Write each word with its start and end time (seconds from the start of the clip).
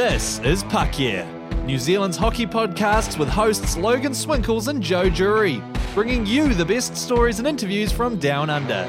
This 0.00 0.38
is 0.38 0.64
Puck 0.64 0.98
Yeah, 0.98 1.30
New 1.66 1.78
Zealand's 1.78 2.16
hockey 2.16 2.46
podcast 2.46 3.18
with 3.18 3.28
hosts 3.28 3.76
Logan 3.76 4.12
Swinkles 4.12 4.68
and 4.68 4.82
Joe 4.82 5.10
Jury, 5.10 5.62
bringing 5.92 6.24
you 6.24 6.54
the 6.54 6.64
best 6.64 6.96
stories 6.96 7.38
and 7.38 7.46
interviews 7.46 7.92
from 7.92 8.18
down 8.18 8.48
under. 8.48 8.88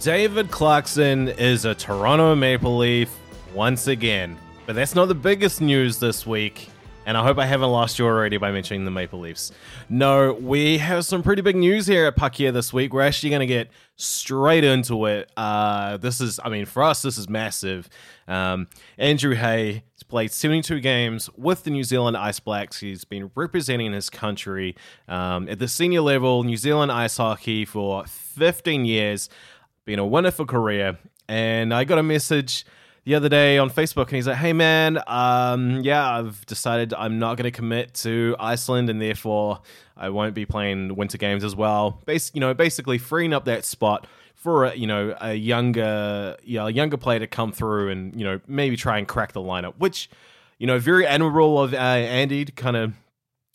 David 0.00 0.50
Clarkson 0.50 1.28
is 1.28 1.64
a 1.64 1.76
Toronto 1.76 2.34
Maple 2.34 2.76
Leaf 2.76 3.16
once 3.54 3.86
again. 3.86 4.36
But 4.66 4.74
that's 4.74 4.96
not 4.96 5.06
the 5.06 5.14
biggest 5.14 5.60
news 5.60 6.00
this 6.00 6.26
week. 6.26 6.71
And 7.04 7.16
I 7.16 7.24
hope 7.24 7.38
I 7.38 7.46
haven't 7.46 7.70
lost 7.70 7.98
you 7.98 8.06
already 8.06 8.36
by 8.36 8.52
mentioning 8.52 8.84
the 8.84 8.90
Maple 8.92 9.18
Leafs. 9.18 9.50
No, 9.88 10.34
we 10.34 10.78
have 10.78 11.04
some 11.04 11.24
pretty 11.24 11.42
big 11.42 11.56
news 11.56 11.86
here 11.86 12.06
at 12.06 12.34
Here 12.34 12.52
this 12.52 12.72
week. 12.72 12.94
We're 12.94 13.02
actually 13.02 13.30
going 13.30 13.40
to 13.40 13.46
get 13.46 13.70
straight 13.96 14.62
into 14.62 15.06
it. 15.06 15.28
Uh, 15.36 15.96
this 15.96 16.20
is, 16.20 16.38
I 16.44 16.48
mean, 16.48 16.64
for 16.64 16.84
us, 16.84 17.02
this 17.02 17.18
is 17.18 17.28
massive. 17.28 17.88
Um, 18.28 18.68
Andrew 18.98 19.34
Hay 19.34 19.82
has 19.94 20.02
played 20.04 20.30
72 20.30 20.78
games 20.78 21.28
with 21.36 21.64
the 21.64 21.70
New 21.70 21.82
Zealand 21.82 22.16
Ice 22.16 22.38
Blacks. 22.38 22.78
He's 22.78 23.04
been 23.04 23.32
representing 23.34 23.92
his 23.92 24.08
country 24.08 24.76
um, 25.08 25.48
at 25.48 25.58
the 25.58 25.66
senior 25.66 26.02
level, 26.02 26.44
New 26.44 26.56
Zealand 26.56 26.92
ice 26.92 27.16
hockey 27.16 27.64
for 27.64 28.06
15 28.06 28.84
years, 28.84 29.28
been 29.84 29.98
a 29.98 30.06
wonderful 30.06 30.46
career. 30.46 30.98
And 31.28 31.74
I 31.74 31.82
got 31.82 31.98
a 31.98 32.02
message 32.02 32.64
the 33.04 33.14
other 33.14 33.28
day 33.28 33.58
on 33.58 33.70
Facebook, 33.70 34.08
and 34.08 34.12
he's 34.12 34.26
like, 34.26 34.36
"Hey 34.36 34.52
man, 34.52 34.98
um, 35.06 35.80
yeah, 35.80 36.18
I've 36.18 36.44
decided 36.46 36.94
I'm 36.94 37.18
not 37.18 37.36
going 37.36 37.44
to 37.44 37.50
commit 37.50 37.94
to 37.94 38.36
Iceland, 38.38 38.88
and 38.90 39.00
therefore 39.00 39.60
I 39.96 40.10
won't 40.10 40.34
be 40.34 40.46
playing 40.46 40.94
winter 40.94 41.18
games 41.18 41.44
as 41.44 41.56
well. 41.56 42.00
Bas- 42.06 42.30
you 42.34 42.40
know, 42.40 42.54
basically 42.54 42.98
freeing 42.98 43.32
up 43.32 43.44
that 43.46 43.64
spot." 43.64 44.06
For 44.34 44.64
a, 44.64 44.74
you 44.74 44.88
know 44.88 45.14
a 45.20 45.34
younger 45.34 46.36
yeah, 46.42 46.66
a 46.66 46.70
younger 46.70 46.96
player 46.96 47.20
to 47.20 47.28
come 47.28 47.52
through 47.52 47.90
and 47.90 48.12
you 48.18 48.24
know 48.24 48.40
maybe 48.48 48.76
try 48.76 48.98
and 48.98 49.06
crack 49.06 49.34
the 49.34 49.40
lineup, 49.40 49.74
which 49.78 50.10
you 50.58 50.66
know 50.66 50.80
very 50.80 51.06
admirable 51.06 51.62
of 51.62 51.72
uh, 51.72 51.76
Andy 51.76 52.44
to 52.44 52.50
kind 52.50 52.76
of 52.76 52.92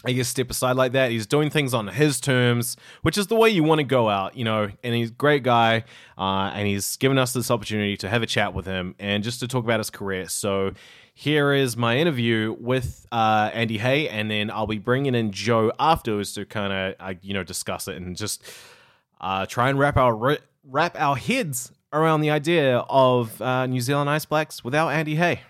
I 0.06 0.12
guess 0.12 0.28
step 0.28 0.52
aside 0.52 0.76
like 0.76 0.92
that. 0.92 1.10
He's 1.10 1.26
doing 1.26 1.50
things 1.50 1.74
on 1.74 1.88
his 1.88 2.20
terms, 2.22 2.78
which 3.02 3.18
is 3.18 3.28
the 3.28 3.36
way 3.36 3.50
you 3.50 3.64
want 3.64 3.80
to 3.80 3.84
go 3.84 4.10
out, 4.10 4.38
you 4.38 4.44
know. 4.44 4.70
And 4.84 4.96
he's 4.96 5.10
a 5.10 5.14
great 5.14 5.42
guy, 5.42 5.86
uh, 6.18 6.52
and 6.54 6.68
he's 6.68 6.98
given 6.98 7.18
us 7.18 7.34
this 7.34 7.50
opportunity 7.50 7.98
to 7.98 8.10
have 8.10 8.22
a 8.22 8.28
chat 8.28 8.54
with 8.54 8.68
him 8.68 8.94
and 9.00 9.24
just 9.24 9.40
to 9.40 9.48
talk 9.48 9.64
about 9.64 9.80
his 9.80 9.90
career. 9.90 10.30
So 10.30 10.74
here 11.16 11.52
is 11.52 11.76
my 11.76 11.98
interview 11.98 12.56
with 12.60 13.08
uh, 13.12 13.50
Andy 13.52 13.80
Hay, 13.80 14.08
and 14.08 14.30
then 14.30 14.52
I'll 14.52 14.68
be 14.68 14.78
bringing 14.78 15.16
in 15.16 15.32
Joe 15.32 15.72
afterwards 15.80 16.34
to 16.34 16.46
kind 16.46 16.72
of 16.72 16.96
uh, 17.00 17.14
you 17.24 17.34
know 17.34 17.44
discuss 17.44 17.88
it 17.88 17.98
and 17.98 18.16
just 18.16 18.44
uh, 19.20 19.48
try 19.48 19.70
and 19.70 19.80
wrap 19.80 19.98
our 19.98 20.38
wrap 20.64 20.96
our 21.00 21.16
heads 21.16 21.72
around 21.92 22.22
the 22.22 22.30
idea 22.30 22.78
of 22.88 23.42
uh, 23.42 23.66
New 23.66 23.82
Zealand 23.82 24.12
Ice 24.12 24.26
Blacks 24.26 24.64
without 24.64 24.90
Andy 24.90 25.16
Hay. 25.16 25.42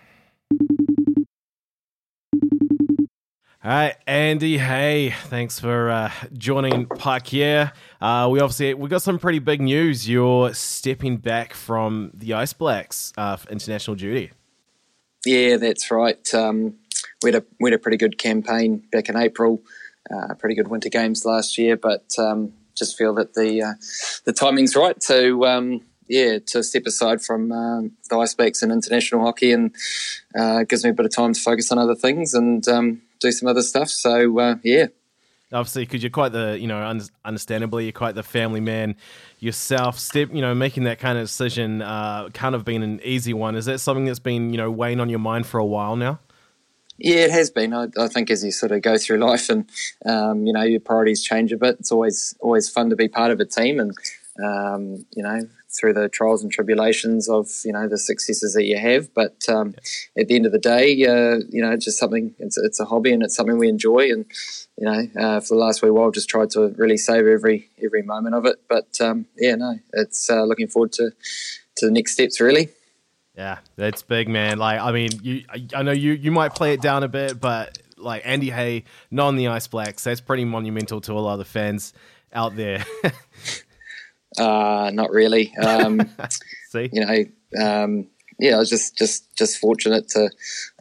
All 3.64 3.72
right, 3.72 3.96
Andy. 4.06 4.56
Hey, 4.56 5.10
thanks 5.10 5.58
for 5.58 5.90
uh, 5.90 6.12
joining 6.32 6.86
Puck 6.86 7.32
Yeah. 7.32 7.70
Uh, 8.00 8.28
we 8.30 8.38
obviously 8.38 8.72
we 8.74 8.88
got 8.88 9.02
some 9.02 9.18
pretty 9.18 9.40
big 9.40 9.60
news. 9.60 10.08
You're 10.08 10.54
stepping 10.54 11.16
back 11.16 11.54
from 11.54 12.12
the 12.14 12.34
Ice 12.34 12.52
Blacks 12.52 13.12
uh, 13.18 13.34
for 13.34 13.50
international 13.50 13.96
duty. 13.96 14.30
Yeah, 15.26 15.56
that's 15.56 15.90
right. 15.90 16.32
Um, 16.32 16.74
we 17.24 17.32
had 17.32 17.42
a 17.42 17.46
we 17.58 17.72
had 17.72 17.80
a 17.80 17.82
pretty 17.82 17.96
good 17.96 18.16
campaign 18.16 18.84
back 18.92 19.08
in 19.08 19.16
April. 19.16 19.60
Uh, 20.08 20.34
pretty 20.34 20.54
good 20.54 20.68
winter 20.68 20.88
games 20.88 21.24
last 21.24 21.58
year, 21.58 21.76
but 21.76 22.12
um, 22.16 22.52
just 22.76 22.96
feel 22.96 23.12
that 23.14 23.34
the 23.34 23.60
uh, 23.60 23.72
the 24.24 24.32
timing's 24.32 24.76
right 24.76 25.00
to 25.00 25.44
um, 25.46 25.80
yeah 26.08 26.38
to 26.46 26.62
step 26.62 26.86
aside 26.86 27.22
from 27.22 27.50
um, 27.50 27.90
the 28.08 28.18
Ice 28.18 28.34
Blacks 28.34 28.62
and 28.62 28.70
international 28.70 29.20
hockey, 29.22 29.50
and 29.50 29.74
uh, 30.38 30.62
gives 30.62 30.84
me 30.84 30.90
a 30.90 30.94
bit 30.94 31.06
of 31.06 31.12
time 31.12 31.32
to 31.32 31.40
focus 31.40 31.72
on 31.72 31.78
other 31.78 31.96
things 31.96 32.34
and 32.34 32.66
um, 32.68 33.02
do 33.20 33.32
some 33.32 33.48
other 33.48 33.62
stuff. 33.62 33.88
So 33.88 34.38
uh, 34.38 34.56
yeah. 34.62 34.86
Obviously, 35.50 35.84
because 35.86 36.02
you're 36.02 36.10
quite 36.10 36.32
the, 36.32 36.58
you 36.60 36.66
know, 36.66 36.82
un- 36.84 37.00
understandably, 37.24 37.84
you're 37.84 37.92
quite 37.92 38.14
the 38.14 38.22
family 38.22 38.60
man 38.60 38.96
yourself. 39.40 39.98
Step, 39.98 40.28
you 40.30 40.42
know, 40.42 40.54
making 40.54 40.84
that 40.84 40.98
kind 40.98 41.16
of 41.16 41.24
decision 41.24 41.80
uh, 41.80 42.28
kind 42.34 42.54
of 42.54 42.66
been 42.66 42.82
an 42.82 43.00
easy 43.02 43.32
one. 43.32 43.56
Is 43.56 43.64
that 43.64 43.78
something 43.78 44.04
that's 44.04 44.18
been, 44.18 44.50
you 44.50 44.58
know, 44.58 44.70
weighing 44.70 45.00
on 45.00 45.08
your 45.08 45.20
mind 45.20 45.46
for 45.46 45.58
a 45.58 45.64
while 45.64 45.96
now? 45.96 46.18
Yeah, 46.98 47.24
it 47.24 47.30
has 47.30 47.48
been. 47.48 47.72
I, 47.72 47.86
I, 47.96 48.08
think 48.08 48.30
as 48.30 48.44
you 48.44 48.50
sort 48.50 48.72
of 48.72 48.82
go 48.82 48.98
through 48.98 49.18
life 49.18 49.48
and 49.48 49.70
um, 50.04 50.46
you 50.46 50.52
know 50.52 50.64
your 50.64 50.80
priorities 50.80 51.22
change 51.22 51.52
a 51.52 51.56
bit, 51.56 51.76
it's 51.78 51.92
always 51.92 52.34
always 52.40 52.68
fun 52.68 52.90
to 52.90 52.96
be 52.96 53.08
part 53.08 53.30
of 53.30 53.38
a 53.38 53.44
team 53.44 53.78
and 53.78 53.96
um, 54.44 55.06
you 55.14 55.22
know 55.22 55.48
through 55.70 55.92
the 55.92 56.08
trials 56.08 56.42
and 56.42 56.50
tribulations 56.50 57.28
of 57.28 57.48
you 57.64 57.72
know 57.72 57.88
the 57.88 57.98
successes 57.98 58.54
that 58.54 58.64
you 58.64 58.78
have. 58.78 59.12
But 59.14 59.48
um, 59.48 59.74
at 60.16 60.28
the 60.28 60.36
end 60.36 60.46
of 60.46 60.52
the 60.52 60.58
day, 60.58 60.92
uh, 61.04 61.40
you 61.50 61.62
know, 61.62 61.70
it's 61.70 61.84
just 61.84 61.98
something. 61.98 62.34
It's 62.38 62.56
it's 62.58 62.80
a 62.80 62.84
hobby 62.84 63.12
and 63.12 63.22
it's 63.22 63.34
something 63.34 63.58
we 63.58 63.68
enjoy. 63.68 64.10
And 64.10 64.24
you 64.76 64.84
know, 64.84 65.08
uh, 65.20 65.40
for 65.40 65.54
the 65.54 65.60
last 65.60 65.82
wee 65.82 65.90
while, 65.90 66.10
just 66.10 66.28
tried 66.28 66.50
to 66.50 66.68
really 66.76 66.96
savor 66.96 67.30
every 67.30 67.68
every 67.82 68.02
moment 68.02 68.34
of 68.34 68.46
it. 68.46 68.56
But 68.68 69.00
um, 69.00 69.26
yeah, 69.36 69.54
no, 69.56 69.78
it's 69.92 70.30
uh, 70.30 70.44
looking 70.44 70.68
forward 70.68 70.92
to 70.92 71.10
to 71.76 71.86
the 71.86 71.92
next 71.92 72.12
steps 72.12 72.40
really. 72.40 72.70
Yeah, 73.36 73.58
that's 73.76 74.02
big, 74.02 74.28
man. 74.28 74.58
Like, 74.58 74.80
I 74.80 74.90
mean, 74.90 75.10
you, 75.22 75.44
I 75.72 75.84
know 75.84 75.92
you 75.92 76.12
you 76.12 76.32
might 76.32 76.56
play 76.56 76.72
it 76.72 76.80
down 76.82 77.04
a 77.04 77.08
bit, 77.08 77.38
but 77.38 77.78
like 77.96 78.22
Andy 78.24 78.50
Hay, 78.50 78.84
not 79.12 79.28
on 79.28 79.36
the 79.36 79.48
Ice 79.48 79.68
Blacks, 79.68 80.02
that's 80.02 80.20
pretty 80.20 80.44
monumental 80.44 81.00
to 81.02 81.12
a 81.12 81.20
lot 81.20 81.34
of 81.34 81.38
the 81.38 81.44
fans 81.44 81.92
out 82.32 82.56
there. 82.56 82.84
Uh, 84.36 84.90
not 84.92 85.10
really. 85.10 85.54
Um, 85.56 86.00
See, 86.70 86.90
you 86.92 87.04
know, 87.04 87.24
um, 87.64 88.08
yeah, 88.38 88.56
I 88.56 88.58
was 88.58 88.70
just 88.70 88.96
just 88.96 89.34
just 89.36 89.58
fortunate 89.58 90.08
to, 90.10 90.30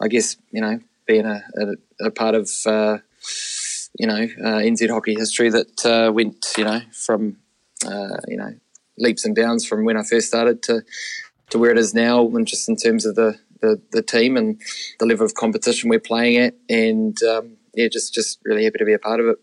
I 0.01 0.07
guess, 0.07 0.35
you 0.51 0.61
know, 0.61 0.79
being 1.05 1.25
a, 1.25 1.43
a, 1.55 2.07
a 2.07 2.11
part 2.11 2.35
of, 2.35 2.49
uh, 2.65 2.97
you 3.97 4.07
know, 4.07 4.27
uh, 4.43 4.59
NZ 4.59 4.89
hockey 4.89 5.15
history 5.15 5.49
that 5.49 5.85
uh, 5.85 6.11
went, 6.11 6.53
you 6.57 6.65
know, 6.65 6.81
from, 6.91 7.37
uh, 7.85 8.17
you 8.27 8.37
know, 8.37 8.53
leaps 8.97 9.25
and 9.25 9.35
bounds 9.35 9.65
from 9.65 9.85
when 9.85 9.97
I 9.97 10.03
first 10.03 10.27
started 10.27 10.61
to 10.63 10.83
to 11.49 11.57
where 11.57 11.71
it 11.71 11.77
is 11.77 11.93
now, 11.93 12.27
and 12.27 12.45
just 12.45 12.67
in 12.67 12.75
terms 12.75 13.05
of 13.05 13.15
the 13.15 13.39
the, 13.61 13.81
the 13.91 14.03
team 14.03 14.37
and 14.37 14.61
the 14.99 15.05
level 15.05 15.25
of 15.25 15.33
competition 15.33 15.89
we're 15.89 15.99
playing 15.99 16.37
at, 16.37 16.53
and 16.69 17.17
um, 17.23 17.57
yeah, 17.73 17.87
just 17.87 18.13
just 18.13 18.39
really 18.43 18.65
happy 18.65 18.77
to 18.79 18.85
be 18.85 18.93
a 18.93 18.99
part 18.99 19.19
of 19.19 19.27
it. 19.27 19.37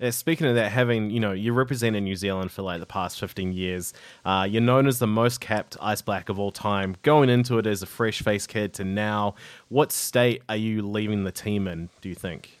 Uh, 0.00 0.10
speaking 0.10 0.46
of 0.46 0.54
that, 0.54 0.72
having 0.72 1.10
you 1.10 1.20
know 1.20 1.32
you 1.32 1.52
represented 1.52 2.02
New 2.02 2.16
Zealand 2.16 2.50
for 2.50 2.62
like 2.62 2.80
the 2.80 2.86
past 2.86 3.20
fifteen 3.20 3.52
years, 3.52 3.92
uh, 4.24 4.46
you're 4.48 4.62
known 4.62 4.86
as 4.86 4.98
the 4.98 5.06
most 5.06 5.40
capped 5.40 5.76
Ice 5.80 6.00
Black 6.00 6.28
of 6.28 6.38
all 6.38 6.50
time. 6.50 6.96
Going 7.02 7.28
into 7.28 7.58
it 7.58 7.66
as 7.66 7.82
a 7.82 7.86
fresh 7.86 8.22
face 8.22 8.46
kid 8.46 8.72
to 8.74 8.84
now, 8.84 9.34
what 9.68 9.92
state 9.92 10.42
are 10.48 10.56
you 10.56 10.82
leaving 10.82 11.24
the 11.24 11.32
team 11.32 11.68
in? 11.68 11.90
Do 12.00 12.08
you 12.08 12.14
think? 12.14 12.58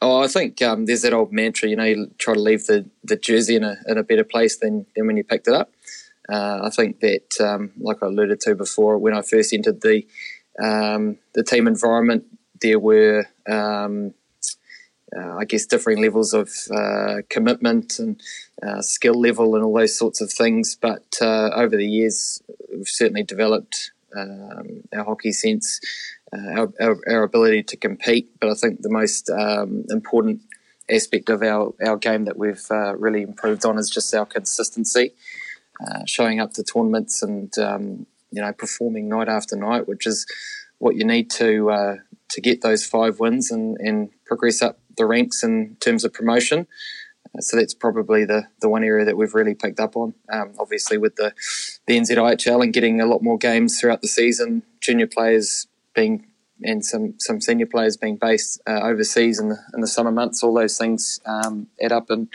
Oh, 0.00 0.20
I 0.22 0.26
think 0.26 0.60
um, 0.62 0.86
there's 0.86 1.02
that 1.02 1.12
old 1.12 1.32
mantra. 1.32 1.68
You 1.68 1.76
know, 1.76 1.84
you 1.84 2.10
try 2.18 2.34
to 2.34 2.40
leave 2.40 2.66
the, 2.66 2.88
the 3.04 3.16
jersey 3.16 3.56
in 3.56 3.64
a 3.64 3.76
in 3.86 3.98
a 3.98 4.02
better 4.02 4.24
place 4.24 4.56
than 4.56 4.86
than 4.94 5.06
when 5.06 5.16
you 5.16 5.24
picked 5.24 5.48
it 5.48 5.54
up. 5.54 5.72
Uh, 6.28 6.60
I 6.62 6.70
think 6.70 7.00
that, 7.00 7.40
um, 7.40 7.72
like 7.78 8.02
I 8.02 8.06
alluded 8.06 8.40
to 8.42 8.54
before, 8.54 8.96
when 8.96 9.12
I 9.12 9.22
first 9.22 9.52
entered 9.52 9.80
the 9.80 10.06
um, 10.62 11.18
the 11.34 11.42
team 11.42 11.66
environment, 11.66 12.24
there 12.60 12.78
were 12.78 13.26
um, 13.48 14.14
uh, 15.16 15.36
I 15.36 15.44
guess, 15.44 15.66
differing 15.66 16.00
levels 16.00 16.32
of 16.32 16.50
uh, 16.74 17.16
commitment 17.28 17.98
and 17.98 18.20
uh, 18.62 18.80
skill 18.80 19.20
level 19.20 19.54
and 19.54 19.64
all 19.64 19.74
those 19.74 19.96
sorts 19.96 20.20
of 20.20 20.32
things. 20.32 20.74
But 20.74 21.18
uh, 21.20 21.50
over 21.54 21.76
the 21.76 21.86
years, 21.86 22.42
we've 22.72 22.88
certainly 22.88 23.22
developed 23.22 23.92
um, 24.16 24.82
our 24.94 25.04
hockey 25.04 25.32
sense, 25.32 25.80
uh, 26.32 26.60
our, 26.60 26.72
our, 26.80 26.98
our, 27.08 27.22
ability 27.24 27.62
to 27.64 27.76
compete. 27.76 28.30
But 28.40 28.50
I 28.50 28.54
think 28.54 28.80
the 28.80 28.90
most 28.90 29.28
um, 29.30 29.84
important 29.90 30.40
aspect 30.90 31.28
of 31.28 31.42
our, 31.42 31.74
our 31.84 31.96
game 31.96 32.24
that 32.24 32.38
we've 32.38 32.66
uh, 32.70 32.96
really 32.96 33.22
improved 33.22 33.64
on 33.66 33.78
is 33.78 33.90
just 33.90 34.14
our 34.14 34.26
consistency, 34.26 35.12
showing 36.06 36.40
up 36.40 36.52
to 36.54 36.62
tournaments 36.62 37.22
and 37.22 37.56
um, 37.58 38.06
you 38.30 38.40
know 38.40 38.52
performing 38.52 39.08
night 39.08 39.28
after 39.28 39.56
night, 39.56 39.88
which 39.88 40.06
is 40.06 40.26
what 40.78 40.96
you 40.96 41.04
need 41.04 41.30
to 41.30 42.00
to 42.32 42.40
get 42.40 42.62
those 42.62 42.84
five 42.84 43.20
wins 43.20 43.50
and, 43.50 43.76
and 43.78 44.08
progress 44.24 44.62
up 44.62 44.78
the 44.96 45.06
ranks 45.06 45.42
in 45.42 45.76
terms 45.80 46.04
of 46.04 46.12
promotion. 46.12 46.66
Uh, 47.26 47.40
so 47.40 47.56
that's 47.56 47.74
probably 47.74 48.24
the, 48.24 48.48
the 48.60 48.68
one 48.68 48.84
area 48.84 49.04
that 49.04 49.16
we've 49.16 49.34
really 49.34 49.54
picked 49.54 49.80
up 49.80 49.96
on. 49.96 50.14
Um, 50.32 50.52
obviously, 50.58 50.98
with 50.98 51.16
the, 51.16 51.32
the 51.86 51.98
NZIHL 51.98 52.62
and 52.62 52.72
getting 52.72 53.00
a 53.00 53.06
lot 53.06 53.22
more 53.22 53.38
games 53.38 53.80
throughout 53.80 54.02
the 54.02 54.08
season, 54.08 54.62
junior 54.80 55.06
players 55.06 55.66
being 55.94 56.26
and 56.64 56.84
some, 56.84 57.14
some 57.18 57.40
senior 57.40 57.66
players 57.66 57.96
being 57.96 58.16
based 58.16 58.60
uh, 58.68 58.80
overseas 58.82 59.40
in 59.40 59.48
the, 59.48 59.58
in 59.74 59.80
the 59.80 59.86
summer 59.86 60.12
months, 60.12 60.44
all 60.44 60.54
those 60.54 60.78
things 60.78 61.20
um, 61.26 61.66
add 61.82 61.90
up 61.90 62.08
and 62.08 62.28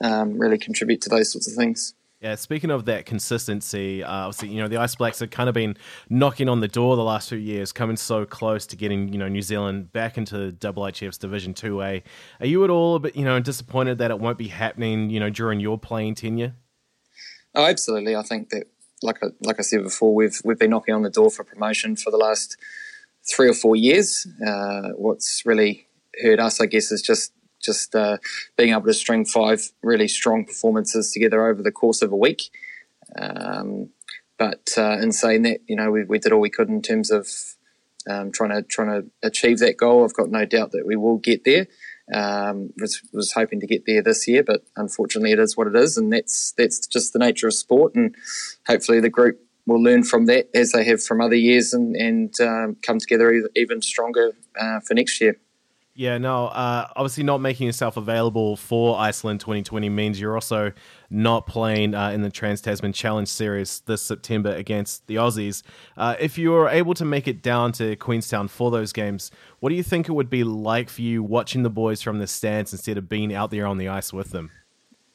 um, 0.00 0.38
really 0.38 0.58
contribute 0.58 1.00
to 1.02 1.08
those 1.08 1.32
sorts 1.32 1.48
of 1.48 1.54
things. 1.54 1.94
Yeah, 2.20 2.34
speaking 2.34 2.70
of 2.70 2.84
that 2.84 3.06
consistency, 3.06 4.04
uh, 4.04 4.10
obviously, 4.10 4.50
you 4.50 4.60
know, 4.60 4.68
the 4.68 4.76
Ice 4.76 4.94
Blacks 4.94 5.20
have 5.20 5.30
kind 5.30 5.48
of 5.48 5.54
been 5.54 5.74
knocking 6.10 6.50
on 6.50 6.60
the 6.60 6.68
door 6.68 6.94
the 6.96 7.02
last 7.02 7.30
few 7.30 7.38
years, 7.38 7.72
coming 7.72 7.96
so 7.96 8.26
close 8.26 8.66
to 8.66 8.76
getting, 8.76 9.10
you 9.10 9.18
know, 9.18 9.26
New 9.26 9.40
Zealand 9.40 9.90
back 9.94 10.18
into 10.18 10.52
IIHF's 10.52 11.16
Division 11.16 11.54
2A. 11.54 12.02
Are 12.40 12.46
you 12.46 12.62
at 12.62 12.68
all 12.68 12.96
a 12.96 13.00
bit, 13.00 13.16
you 13.16 13.24
know, 13.24 13.40
disappointed 13.40 13.96
that 13.98 14.10
it 14.10 14.18
won't 14.18 14.36
be 14.36 14.48
happening, 14.48 15.08
you 15.08 15.18
know, 15.18 15.30
during 15.30 15.60
your 15.60 15.78
playing 15.78 16.14
tenure? 16.14 16.54
Oh, 17.54 17.64
absolutely. 17.64 18.14
I 18.14 18.22
think 18.22 18.50
that, 18.50 18.64
like 19.02 19.22
I, 19.22 19.28
like 19.40 19.58
I 19.58 19.62
said 19.62 19.82
before, 19.82 20.14
we've 20.14 20.38
we've 20.44 20.58
been 20.58 20.70
knocking 20.70 20.94
on 20.94 21.00
the 21.00 21.10
door 21.10 21.30
for 21.30 21.42
promotion 21.42 21.96
for 21.96 22.10
the 22.10 22.18
last 22.18 22.58
three 23.26 23.48
or 23.48 23.54
four 23.54 23.76
years. 23.76 24.26
Uh, 24.46 24.90
what's 24.96 25.46
really 25.46 25.86
hurt 26.22 26.38
us, 26.38 26.60
I 26.60 26.66
guess, 26.66 26.92
is 26.92 27.00
just 27.00 27.32
just 27.60 27.94
uh, 27.94 28.18
being 28.56 28.70
able 28.70 28.82
to 28.82 28.94
string 28.94 29.24
five 29.24 29.70
really 29.82 30.08
strong 30.08 30.44
performances 30.44 31.12
together 31.12 31.46
over 31.46 31.62
the 31.62 31.72
course 31.72 32.02
of 32.02 32.12
a 32.12 32.16
week. 32.16 32.50
Um, 33.16 33.90
but 34.38 34.70
uh, 34.78 34.98
in 34.98 35.12
saying 35.12 35.42
that, 35.42 35.60
you 35.66 35.76
know, 35.76 35.90
we, 35.90 36.04
we, 36.04 36.18
did 36.18 36.32
all 36.32 36.40
we 36.40 36.50
could 36.50 36.68
in 36.68 36.80
terms 36.80 37.10
of 37.10 37.28
um, 38.08 38.32
trying 38.32 38.50
to 38.50 38.62
trying 38.62 38.88
to 38.88 39.10
achieve 39.22 39.58
that 39.58 39.76
goal. 39.76 40.04
I've 40.04 40.14
got 40.14 40.30
no 40.30 40.46
doubt 40.46 40.72
that 40.72 40.86
we 40.86 40.96
will 40.96 41.18
get 41.18 41.44
there. 41.44 41.66
Um, 42.12 42.72
was 42.78 43.02
was 43.12 43.32
hoping 43.32 43.60
to 43.60 43.66
get 43.66 43.84
there 43.86 44.02
this 44.02 44.26
year, 44.26 44.42
but 44.42 44.64
unfortunately, 44.76 45.32
it 45.32 45.38
is 45.38 45.56
what 45.56 45.66
it 45.66 45.76
is, 45.76 45.96
and 45.96 46.12
that's 46.12 46.52
that's 46.52 46.86
just 46.86 47.12
the 47.12 47.18
nature 47.18 47.46
of 47.46 47.54
sport. 47.54 47.94
And 47.94 48.14
hopefully, 48.66 49.00
the 49.00 49.10
group 49.10 49.40
will 49.66 49.82
learn 49.82 50.02
from 50.02 50.26
that 50.26 50.48
as 50.54 50.72
they 50.72 50.84
have 50.84 51.02
from 51.02 51.20
other 51.20 51.36
years, 51.36 51.72
and 51.72 51.94
and 51.94 52.34
um, 52.40 52.76
come 52.82 52.98
together 52.98 53.32
even 53.54 53.82
stronger 53.82 54.32
uh, 54.58 54.80
for 54.80 54.94
next 54.94 55.20
year. 55.20 55.36
Yeah, 56.00 56.16
no, 56.16 56.46
uh, 56.46 56.86
obviously 56.96 57.24
not 57.24 57.42
making 57.42 57.66
yourself 57.66 57.98
available 57.98 58.56
for 58.56 58.98
Iceland 58.98 59.40
2020 59.40 59.90
means 59.90 60.18
you're 60.18 60.34
also 60.34 60.72
not 61.10 61.46
playing 61.46 61.94
uh, 61.94 62.08
in 62.08 62.22
the 62.22 62.30
Trans 62.30 62.62
Tasman 62.62 62.94
Challenge 62.94 63.28
Series 63.28 63.80
this 63.80 64.00
September 64.00 64.48
against 64.48 65.06
the 65.08 65.16
Aussies. 65.16 65.62
Uh, 65.98 66.16
if 66.18 66.38
you 66.38 66.52
were 66.52 66.70
able 66.70 66.94
to 66.94 67.04
make 67.04 67.28
it 67.28 67.42
down 67.42 67.72
to 67.72 67.96
Queenstown 67.96 68.48
for 68.48 68.70
those 68.70 68.94
games, 68.94 69.30
what 69.58 69.68
do 69.68 69.74
you 69.74 69.82
think 69.82 70.08
it 70.08 70.12
would 70.12 70.30
be 70.30 70.42
like 70.42 70.88
for 70.88 71.02
you 71.02 71.22
watching 71.22 71.64
the 71.64 71.68
boys 71.68 72.00
from 72.00 72.18
the 72.18 72.26
stands 72.26 72.72
instead 72.72 72.96
of 72.96 73.06
being 73.06 73.34
out 73.34 73.50
there 73.50 73.66
on 73.66 73.76
the 73.76 73.88
ice 73.88 74.10
with 74.10 74.30
them? 74.30 74.50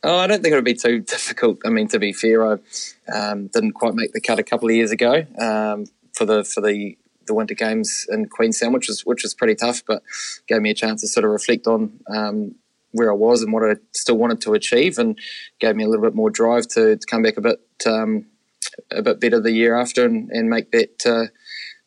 Oh, 0.03 0.19
I 0.19 0.27
don't 0.27 0.43
think 0.43 0.51
it 0.51 0.55
would 0.55 0.65
be 0.65 0.75
too 0.75 0.99
difficult. 0.99 1.57
I 1.65 1.69
mean, 1.69 1.87
to 1.87 1.97
be 1.97 2.13
fair, 2.13 2.45
I 2.45 2.57
um, 3.11 3.47
didn't 3.47 3.71
quite 3.71 3.95
make 3.95 4.13
the 4.13 4.21
cut 4.21 4.37
a 4.37 4.43
couple 4.43 4.69
of 4.69 4.75
years 4.75 4.91
ago 4.91 5.25
um, 5.39 5.85
for 6.13 6.25
the 6.25 6.43
for 6.43 6.61
the 6.61 6.95
the 7.27 7.33
Winter 7.33 7.55
Games 7.55 8.05
in 8.09 8.27
Queenstown, 8.27 8.73
which 8.73 8.87
was 8.87 9.05
which 9.05 9.23
was 9.23 9.33
pretty 9.33 9.55
tough, 9.55 9.83
but 9.87 10.03
gave 10.47 10.61
me 10.61 10.71
a 10.71 10.75
chance 10.75 11.01
to 11.01 11.07
sort 11.07 11.25
of 11.25 11.31
reflect 11.31 11.67
on 11.67 11.99
um, 12.13 12.55
where 12.91 13.11
I 13.11 13.15
was 13.15 13.41
and 13.41 13.51
what 13.51 13.63
I 13.63 13.75
still 13.93 14.17
wanted 14.17 14.41
to 14.41 14.53
achieve, 14.53 14.97
and 14.97 15.17
gave 15.59 15.75
me 15.75 15.83
a 15.83 15.87
little 15.87 16.03
bit 16.03 16.15
more 16.15 16.29
drive 16.29 16.67
to, 16.69 16.97
to 16.97 17.07
come 17.07 17.21
back 17.21 17.37
a 17.37 17.41
bit 17.41 17.59
um, 17.85 18.25
a 18.91 19.01
bit 19.01 19.19
better 19.19 19.39
the 19.39 19.51
year 19.51 19.75
after 19.75 20.05
and, 20.05 20.29
and 20.31 20.49
make 20.49 20.71
that 20.71 21.05
uh, 21.05 21.31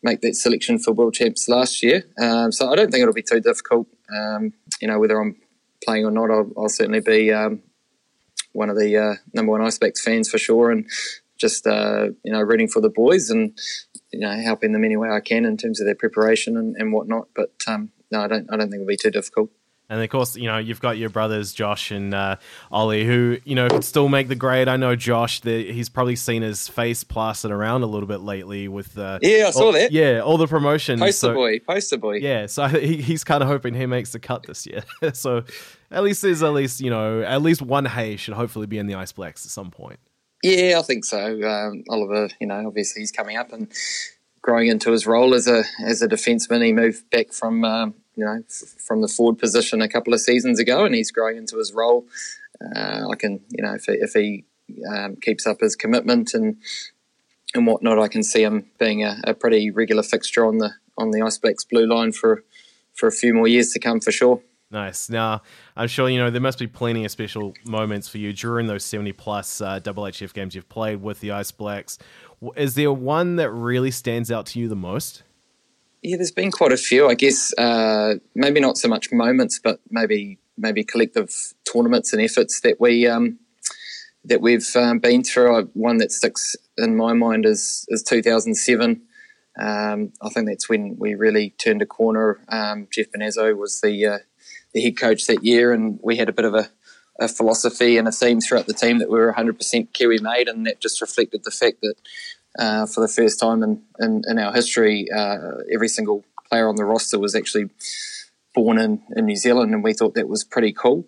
make 0.02 0.20
that 0.20 0.34
selection 0.36 0.78
for 0.78 0.92
World 0.92 1.14
Champs 1.14 1.48
last 1.48 1.82
year. 1.82 2.04
Um, 2.20 2.52
so 2.52 2.70
I 2.70 2.76
don't 2.76 2.90
think 2.90 3.02
it'll 3.02 3.14
be 3.14 3.22
too 3.22 3.40
difficult. 3.40 3.88
Um, 4.14 4.52
you 4.80 4.88
know, 4.88 4.98
whether 4.98 5.20
I'm 5.20 5.36
playing 5.84 6.04
or 6.04 6.10
not, 6.10 6.30
I'll, 6.30 6.50
I'll 6.56 6.68
certainly 6.68 7.00
be 7.00 7.32
um, 7.32 7.62
one 8.52 8.70
of 8.70 8.78
the 8.78 8.96
uh, 8.96 9.14
number 9.32 9.52
one 9.52 9.62
Ice 9.62 9.78
Blacks 9.78 10.02
fans 10.02 10.30
for 10.30 10.38
sure, 10.38 10.70
and 10.70 10.86
just 11.38 11.66
uh, 11.66 12.08
you 12.24 12.32
know 12.32 12.40
rooting 12.40 12.68
for 12.68 12.80
the 12.80 12.90
boys 12.90 13.30
and 13.30 13.56
you 14.12 14.20
know, 14.20 14.30
helping 14.30 14.72
them 14.72 14.84
any 14.84 14.96
way 14.96 15.10
I 15.10 15.20
can 15.20 15.44
in 15.44 15.56
terms 15.56 15.80
of 15.80 15.86
their 15.86 15.94
preparation 15.94 16.56
and, 16.56 16.76
and 16.76 16.92
whatnot. 16.92 17.28
But 17.34 17.52
um, 17.66 17.90
no, 18.10 18.20
I 18.20 18.28
don't. 18.28 18.48
I 18.52 18.56
don't 18.56 18.70
think 18.70 18.80
it'll 18.80 18.86
be 18.86 18.96
too 18.96 19.10
difficult. 19.10 19.50
And 19.90 20.02
of 20.02 20.10
course, 20.10 20.36
you 20.36 20.44
know, 20.44 20.58
you've 20.58 20.80
got 20.80 20.98
your 20.98 21.08
brothers, 21.08 21.54
Josh 21.54 21.90
and 21.90 22.12
uh, 22.12 22.36
Ollie, 22.70 23.06
who, 23.06 23.38
you 23.44 23.54
know, 23.54 23.68
could 23.68 23.84
still 23.84 24.10
make 24.10 24.28
the 24.28 24.34
grade. 24.34 24.68
I 24.68 24.76
know 24.76 24.94
Josh, 24.94 25.40
the, 25.40 25.72
he's 25.72 25.88
probably 25.88 26.14
seen 26.14 26.42
his 26.42 26.68
face 26.68 27.04
plastered 27.04 27.50
around 27.50 27.82
a 27.82 27.86
little 27.86 28.06
bit 28.06 28.20
lately 28.20 28.68
with. 28.68 28.98
Uh, 28.98 29.18
yeah, 29.22 29.46
I 29.46 29.50
saw 29.50 29.66
all, 29.66 29.72
that. 29.72 29.90
Yeah, 29.90 30.20
all 30.20 30.36
the 30.36 30.46
promotions. 30.46 31.00
Poster 31.00 31.28
so, 31.28 31.34
boy, 31.34 31.60
poster 31.60 31.96
boy. 31.96 32.16
Yeah, 32.16 32.46
so 32.46 32.66
he, 32.66 33.00
he's 33.00 33.24
kind 33.24 33.42
of 33.42 33.48
hoping 33.48 33.72
he 33.72 33.86
makes 33.86 34.12
the 34.12 34.20
cut 34.20 34.42
this 34.46 34.66
year. 34.66 34.82
so 35.14 35.44
at 35.90 36.02
least 36.02 36.20
there's 36.20 36.42
at 36.42 36.52
least, 36.52 36.82
you 36.82 36.90
know, 36.90 37.22
at 37.22 37.40
least 37.40 37.62
one 37.62 37.86
Hay 37.86 38.16
should 38.16 38.34
hopefully 38.34 38.66
be 38.66 38.76
in 38.76 38.88
the 38.88 38.94
Ice 38.94 39.12
Blacks 39.12 39.46
at 39.46 39.50
some 39.50 39.70
point. 39.70 39.98
Yeah, 40.42 40.78
I 40.78 40.82
think 40.82 41.04
so. 41.04 41.42
Um, 41.42 41.84
Oliver, 41.88 42.28
you 42.40 42.46
know, 42.46 42.66
obviously 42.66 43.02
he's 43.02 43.12
coming 43.12 43.36
up 43.36 43.52
and 43.52 43.70
growing 44.40 44.68
into 44.68 44.92
his 44.92 45.06
role 45.06 45.34
as 45.34 45.48
a 45.48 45.64
as 45.84 46.00
a 46.02 46.08
defenseman. 46.08 46.64
He 46.64 46.72
moved 46.72 47.10
back 47.10 47.32
from 47.32 47.64
um, 47.64 47.94
you 48.14 48.24
know 48.24 48.42
f- 48.48 48.74
from 48.78 49.02
the 49.02 49.08
forward 49.08 49.38
position 49.38 49.82
a 49.82 49.88
couple 49.88 50.14
of 50.14 50.20
seasons 50.20 50.60
ago, 50.60 50.84
and 50.84 50.94
he's 50.94 51.10
growing 51.10 51.36
into 51.36 51.58
his 51.58 51.72
role. 51.72 52.06
Uh, 52.74 53.08
I 53.10 53.16
can 53.16 53.40
you 53.50 53.62
know 53.62 53.74
if 53.74 53.84
he, 53.84 53.92
if 53.92 54.12
he 54.12 54.44
um, 54.94 55.16
keeps 55.16 55.46
up 55.46 55.60
his 55.60 55.74
commitment 55.76 56.34
and 56.34 56.56
and 57.54 57.66
whatnot, 57.66 57.98
I 57.98 58.08
can 58.08 58.22
see 58.22 58.42
him 58.42 58.70
being 58.78 59.04
a, 59.04 59.20
a, 59.24 59.34
pretty 59.34 59.70
regular 59.70 60.02
fixture 60.02 60.44
on 60.44 60.58
the 60.58 60.70
on 60.96 61.10
the 61.10 61.22
Ice 61.22 61.38
Blacks 61.38 61.64
blue 61.64 61.86
line 61.86 62.12
for 62.12 62.44
for 62.94 63.06
a 63.06 63.12
few 63.12 63.34
more 63.34 63.48
years 63.48 63.70
to 63.72 63.80
come 63.80 64.00
for 64.00 64.12
sure. 64.12 64.40
Nice. 64.70 65.08
Now, 65.08 65.42
I'm 65.76 65.88
sure 65.88 66.10
you 66.10 66.18
know 66.18 66.30
there 66.30 66.42
must 66.42 66.58
be 66.58 66.66
plenty 66.66 67.04
of 67.04 67.10
special 67.10 67.54
moments 67.64 68.06
for 68.08 68.18
you 68.18 68.34
during 68.34 68.66
those 68.66 68.84
70 68.84 69.12
plus 69.12 69.62
uh, 69.62 69.80
IIHF 69.80 70.34
games 70.34 70.54
you've 70.54 70.68
played 70.68 71.00
with 71.00 71.20
the 71.20 71.30
Ice 71.30 71.50
Blacks. 71.50 71.98
Is 72.54 72.74
there 72.74 72.92
one 72.92 73.36
that 73.36 73.50
really 73.50 73.90
stands 73.90 74.30
out 74.30 74.44
to 74.46 74.60
you 74.60 74.68
the 74.68 74.76
most? 74.76 75.22
Yeah, 76.02 76.16
there's 76.16 76.30
been 76.30 76.52
quite 76.52 76.72
a 76.72 76.76
few. 76.76 77.08
I 77.08 77.14
guess 77.14 77.52
uh, 77.56 78.16
maybe 78.34 78.60
not 78.60 78.76
so 78.76 78.88
much 78.88 79.10
moments, 79.10 79.58
but 79.58 79.80
maybe 79.90 80.38
maybe 80.58 80.84
collective 80.84 81.34
tournaments 81.64 82.12
and 82.12 82.20
efforts 82.20 82.60
that 82.60 82.78
we 82.78 83.06
um, 83.06 83.38
that 84.24 84.42
we've 84.42 84.76
um, 84.76 84.98
been 84.98 85.24
through. 85.24 85.70
One 85.72 85.96
that 85.98 86.12
sticks 86.12 86.56
in 86.76 86.96
my 86.96 87.14
mind 87.14 87.46
is 87.46 87.86
is 87.88 88.02
2007. 88.02 89.02
Um, 89.58 90.12
I 90.22 90.28
think 90.28 90.46
that's 90.46 90.68
when 90.68 90.96
we 90.98 91.14
really 91.14 91.50
turned 91.58 91.82
a 91.82 91.86
corner. 91.86 92.38
Um, 92.48 92.86
Jeff 92.92 93.06
Benazzo 93.10 93.56
was 93.56 93.80
the 93.80 94.06
uh, 94.06 94.18
the 94.74 94.82
head 94.82 94.96
coach 94.96 95.26
that 95.26 95.44
year, 95.44 95.72
and 95.72 95.98
we 96.02 96.16
had 96.16 96.28
a 96.28 96.32
bit 96.32 96.44
of 96.44 96.54
a, 96.54 96.68
a 97.20 97.28
philosophy 97.28 97.96
and 97.96 98.06
a 98.06 98.12
theme 98.12 98.40
throughout 98.40 98.66
the 98.66 98.74
team 98.74 98.98
that 98.98 99.10
we 99.10 99.18
were 99.18 99.32
100% 99.32 99.92
Kiwi 99.92 100.18
made, 100.20 100.48
and 100.48 100.66
that 100.66 100.80
just 100.80 101.00
reflected 101.00 101.44
the 101.44 101.50
fact 101.50 101.78
that 101.82 101.94
uh, 102.58 102.86
for 102.86 103.00
the 103.00 103.08
first 103.08 103.40
time 103.40 103.62
in, 103.62 103.82
in, 104.00 104.22
in 104.26 104.38
our 104.38 104.52
history, 104.52 105.08
uh, 105.14 105.36
every 105.72 105.88
single 105.88 106.24
player 106.48 106.68
on 106.68 106.76
the 106.76 106.84
roster 106.84 107.18
was 107.18 107.34
actually 107.34 107.70
born 108.54 108.78
in, 108.78 109.02
in 109.16 109.26
New 109.26 109.36
Zealand, 109.36 109.72
and 109.72 109.84
we 109.84 109.92
thought 109.92 110.14
that 110.14 110.28
was 110.28 110.44
pretty 110.44 110.72
cool. 110.72 111.06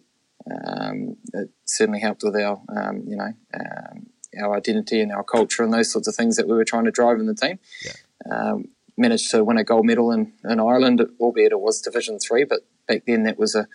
Um, 0.50 1.16
it 1.34 1.50
certainly 1.64 2.00
helped 2.00 2.22
with 2.22 2.36
our, 2.36 2.60
um, 2.74 3.02
you 3.06 3.16
know, 3.16 3.32
um, 3.54 4.06
our 4.40 4.56
identity 4.56 5.00
and 5.00 5.12
our 5.12 5.24
culture 5.24 5.62
and 5.62 5.72
those 5.72 5.92
sorts 5.92 6.08
of 6.08 6.14
things 6.14 6.36
that 6.36 6.46
we 6.46 6.54
were 6.54 6.64
trying 6.64 6.84
to 6.84 6.90
drive 6.90 7.18
in 7.18 7.26
the 7.26 7.34
team. 7.34 7.58
Yeah. 7.84 7.92
Um, 8.30 8.68
managed 8.96 9.30
to 9.30 9.42
win 9.42 9.58
a 9.58 9.64
gold 9.64 9.86
medal 9.86 10.12
in, 10.12 10.32
in 10.44 10.60
Ireland, 10.60 11.04
albeit 11.18 11.52
it 11.52 11.60
was 11.60 11.80
Division 11.80 12.18
Three, 12.18 12.44
but 12.44 12.60
back 12.90 13.04
then 13.06 13.22
that 13.22 13.38
was 13.38 13.54
a, 13.54 13.66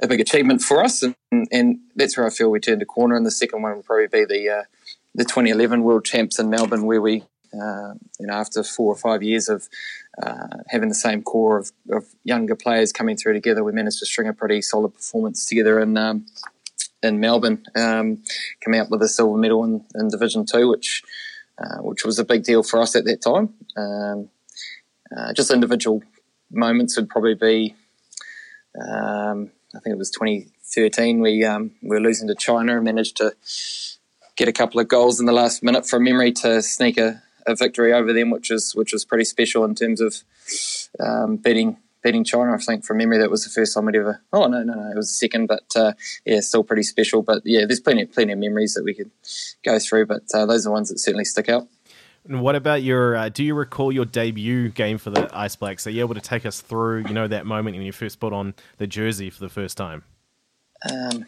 a 0.00 0.08
big 0.08 0.20
achievement 0.20 0.62
for 0.62 0.82
us, 0.82 1.02
and, 1.02 1.14
and 1.52 1.78
that's 1.94 2.16
where 2.16 2.26
I 2.26 2.30
feel 2.30 2.50
we 2.50 2.58
turned 2.58 2.82
a 2.82 2.86
corner. 2.86 3.16
And 3.16 3.26
the 3.26 3.30
second 3.30 3.62
one 3.62 3.74
will 3.74 3.82
probably 3.82 4.08
be 4.08 4.24
the 4.24 4.48
uh, 4.48 4.62
the 5.14 5.24
2011 5.24 5.82
World 5.82 6.04
Champs 6.04 6.38
in 6.38 6.48
Melbourne, 6.48 6.86
where 6.86 7.02
we, 7.02 7.24
uh, 7.52 7.92
you 8.18 8.26
know, 8.26 8.32
after 8.32 8.64
four 8.64 8.92
or 8.92 8.96
five 8.96 9.22
years 9.22 9.50
of 9.50 9.68
uh, 10.22 10.58
having 10.68 10.88
the 10.88 10.94
same 10.94 11.22
core 11.22 11.58
of, 11.58 11.70
of, 11.90 12.06
younger 12.24 12.54
players 12.54 12.92
coming 12.92 13.16
through 13.16 13.34
together, 13.34 13.62
we 13.62 13.72
managed 13.72 13.98
to 13.98 14.06
string 14.06 14.28
a 14.28 14.32
pretty 14.32 14.62
solid 14.62 14.94
performance 14.94 15.44
together 15.46 15.78
in 15.78 15.96
um, 15.96 16.26
in 17.02 17.20
Melbourne, 17.20 17.62
um, 17.76 18.22
coming 18.64 18.80
up 18.80 18.88
with 18.88 19.02
a 19.02 19.08
silver 19.08 19.36
medal 19.36 19.64
in, 19.64 19.84
in 19.94 20.08
Division 20.08 20.46
Two, 20.46 20.68
which 20.68 21.02
uh, 21.58 21.82
which 21.82 22.04
was 22.04 22.18
a 22.18 22.24
big 22.24 22.42
deal 22.42 22.62
for 22.62 22.80
us 22.80 22.96
at 22.96 23.04
that 23.04 23.20
time. 23.20 23.52
Um, 23.76 24.30
uh, 25.14 25.34
just 25.34 25.50
individual 25.50 26.02
moments 26.50 26.96
would 26.96 27.10
probably 27.10 27.34
be 27.34 27.74
um, 28.80 29.50
I 29.74 29.80
think 29.80 29.94
it 29.94 29.98
was 29.98 30.10
2013. 30.10 31.20
We 31.20 31.44
um, 31.44 31.72
we 31.82 31.90
were 31.90 32.00
losing 32.00 32.28
to 32.28 32.34
China 32.34 32.76
and 32.76 32.84
managed 32.84 33.16
to 33.18 33.34
get 34.36 34.48
a 34.48 34.52
couple 34.52 34.80
of 34.80 34.88
goals 34.88 35.20
in 35.20 35.26
the 35.26 35.32
last 35.32 35.62
minute 35.62 35.86
from 35.86 36.04
memory 36.04 36.32
to 36.32 36.62
sneak 36.62 36.98
a, 36.98 37.22
a 37.46 37.54
victory 37.54 37.92
over 37.92 38.12
them, 38.12 38.30
which 38.30 38.50
was 38.50 38.74
which 38.74 38.92
was 38.92 39.04
pretty 39.04 39.24
special 39.24 39.64
in 39.64 39.74
terms 39.74 40.00
of 40.00 40.16
um, 41.00 41.36
beating 41.36 41.76
beating 42.02 42.24
China. 42.24 42.54
I 42.54 42.58
think 42.58 42.84
from 42.84 42.98
memory 42.98 43.18
that 43.18 43.30
was 43.30 43.44
the 43.44 43.50
first 43.50 43.74
time 43.74 43.86
we'd 43.86 43.96
ever. 43.96 44.20
Oh 44.32 44.46
no 44.46 44.62
no 44.62 44.74
no, 44.74 44.90
it 44.90 44.96
was 44.96 45.08
the 45.08 45.14
second, 45.14 45.46
but 45.46 45.64
uh, 45.76 45.92
yeah, 46.24 46.40
still 46.40 46.64
pretty 46.64 46.82
special. 46.82 47.22
But 47.22 47.42
yeah, 47.44 47.66
there's 47.66 47.80
plenty 47.80 48.04
plenty 48.06 48.32
of 48.32 48.38
memories 48.38 48.74
that 48.74 48.84
we 48.84 48.94
could 48.94 49.10
go 49.64 49.78
through, 49.78 50.06
but 50.06 50.22
uh, 50.34 50.46
those 50.46 50.66
are 50.66 50.70
the 50.70 50.72
ones 50.72 50.88
that 50.88 50.98
certainly 50.98 51.24
stick 51.24 51.48
out. 51.48 51.68
And 52.28 52.40
what 52.40 52.54
about 52.54 52.82
your? 52.82 53.16
Uh, 53.16 53.28
do 53.28 53.42
you 53.42 53.54
recall 53.54 53.90
your 53.90 54.04
debut 54.04 54.68
game 54.68 54.98
for 54.98 55.10
the 55.10 55.28
Ice 55.36 55.56
Blacks? 55.56 55.86
Are 55.86 55.90
you 55.90 56.00
able 56.00 56.14
to 56.14 56.20
take 56.20 56.46
us 56.46 56.60
through, 56.60 57.06
you 57.08 57.14
know, 57.14 57.26
that 57.26 57.46
moment 57.46 57.76
when 57.76 57.84
you 57.84 57.92
first 57.92 58.20
put 58.20 58.32
on 58.32 58.54
the 58.78 58.86
jersey 58.86 59.28
for 59.28 59.40
the 59.40 59.48
first 59.48 59.76
time? 59.76 60.04
Um, 60.90 61.26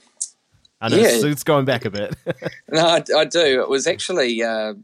I 0.81 0.89
know 0.89 0.97
yeah. 0.97 1.09
it's, 1.13 1.45
going 1.45 1.65
back 1.65 1.85
a 1.85 1.91
bit. 1.91 2.15
no, 2.69 2.87
I, 2.87 3.03
I, 3.17 3.25
do. 3.25 3.63
It 3.63 3.69
was 3.69 3.87
actually 3.87 4.43
uh, 4.43 4.75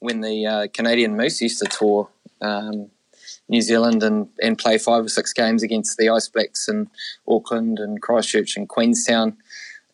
when 0.00 0.20
the 0.20 0.46
uh, 0.46 0.66
Canadian 0.72 1.16
Moose 1.16 1.40
used 1.40 1.58
to 1.60 1.66
tour 1.66 2.08
um, 2.40 2.90
New 3.48 3.60
Zealand 3.60 4.02
and, 4.02 4.28
and 4.40 4.58
play 4.58 4.78
five 4.78 5.04
or 5.04 5.08
six 5.08 5.32
games 5.32 5.62
against 5.62 5.96
the 5.96 6.08
Ice 6.08 6.28
Blacks 6.28 6.68
in 6.68 6.88
Auckland 7.28 7.78
and 7.78 8.00
Christchurch 8.00 8.56
and 8.56 8.68
Queenstown. 8.68 9.36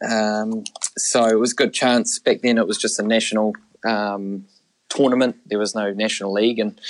Um, 0.09 0.65
so 0.97 1.27
it 1.27 1.39
was 1.39 1.53
a 1.53 1.57
good 1.57 1.75
chance. 1.75 2.19
Back 2.19 2.41
then, 2.43 2.57
it 2.57 2.67
was 2.67 2.79
just 2.79 2.99
a 2.99 3.03
national 3.03 3.55
um, 3.85 4.47
tournament. 4.89 5.37
There 5.47 5.59
was 5.59 5.75
no 5.75 5.93
national 5.93 6.33
league, 6.33 6.59
and 6.59 6.81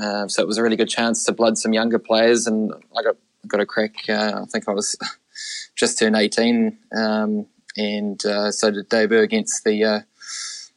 uh, 0.00 0.28
so 0.28 0.42
it 0.42 0.46
was 0.46 0.58
a 0.58 0.62
really 0.62 0.76
good 0.76 0.88
chance 0.88 1.24
to 1.24 1.32
blood 1.32 1.58
some 1.58 1.72
younger 1.72 1.98
players. 1.98 2.46
And 2.46 2.72
I 2.96 3.02
got 3.02 3.16
got 3.46 3.60
a 3.60 3.66
crack. 3.66 4.08
Uh, 4.08 4.42
I 4.42 4.44
think 4.46 4.68
I 4.68 4.72
was 4.72 4.96
just 5.76 5.98
turned 5.98 6.16
eighteen, 6.16 6.78
um, 6.96 7.46
and 7.76 8.24
uh, 8.24 8.50
so 8.50 8.70
did 8.70 8.88
debut 8.88 9.20
against 9.20 9.64
the 9.64 9.84
uh, 9.84 10.00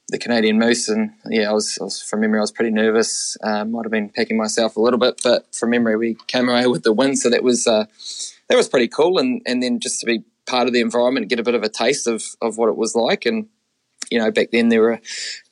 the 0.09 0.17
Canadian 0.17 0.59
Moose. 0.59 0.89
And 0.89 1.11
yeah, 1.29 1.49
I 1.49 1.53
was, 1.53 1.77
I 1.79 1.83
was 1.85 2.01
from 2.01 2.21
memory, 2.21 2.39
I 2.39 2.41
was 2.41 2.51
pretty 2.51 2.71
nervous. 2.71 3.37
Uh, 3.41 3.65
might 3.65 3.85
have 3.85 3.91
been 3.91 4.09
packing 4.09 4.37
myself 4.37 4.75
a 4.75 4.81
little 4.81 4.99
bit, 4.99 5.21
but 5.23 5.53
from 5.53 5.69
memory, 5.71 5.95
we 5.95 6.15
came 6.27 6.49
away 6.49 6.67
with 6.67 6.83
the 6.83 6.93
win. 6.93 7.15
So 7.15 7.29
that 7.29 7.43
was 7.43 7.67
uh, 7.67 7.85
that 8.47 8.57
was 8.57 8.67
pretty 8.67 8.87
cool. 8.87 9.17
And 9.17 9.41
and 9.45 9.61
then 9.63 9.79
just 9.79 9.99
to 10.01 10.05
be 10.05 10.23
part 10.45 10.67
of 10.67 10.73
the 10.73 10.81
environment, 10.81 11.29
get 11.29 11.39
a 11.39 11.43
bit 11.43 11.55
of 11.55 11.63
a 11.63 11.69
taste 11.69 12.07
of 12.07 12.23
of 12.41 12.57
what 12.57 12.69
it 12.69 12.77
was 12.77 12.95
like. 12.95 13.25
And 13.25 13.47
you 14.09 14.19
know, 14.19 14.31
back 14.31 14.49
then 14.51 14.69
there 14.69 14.81
were 14.81 14.99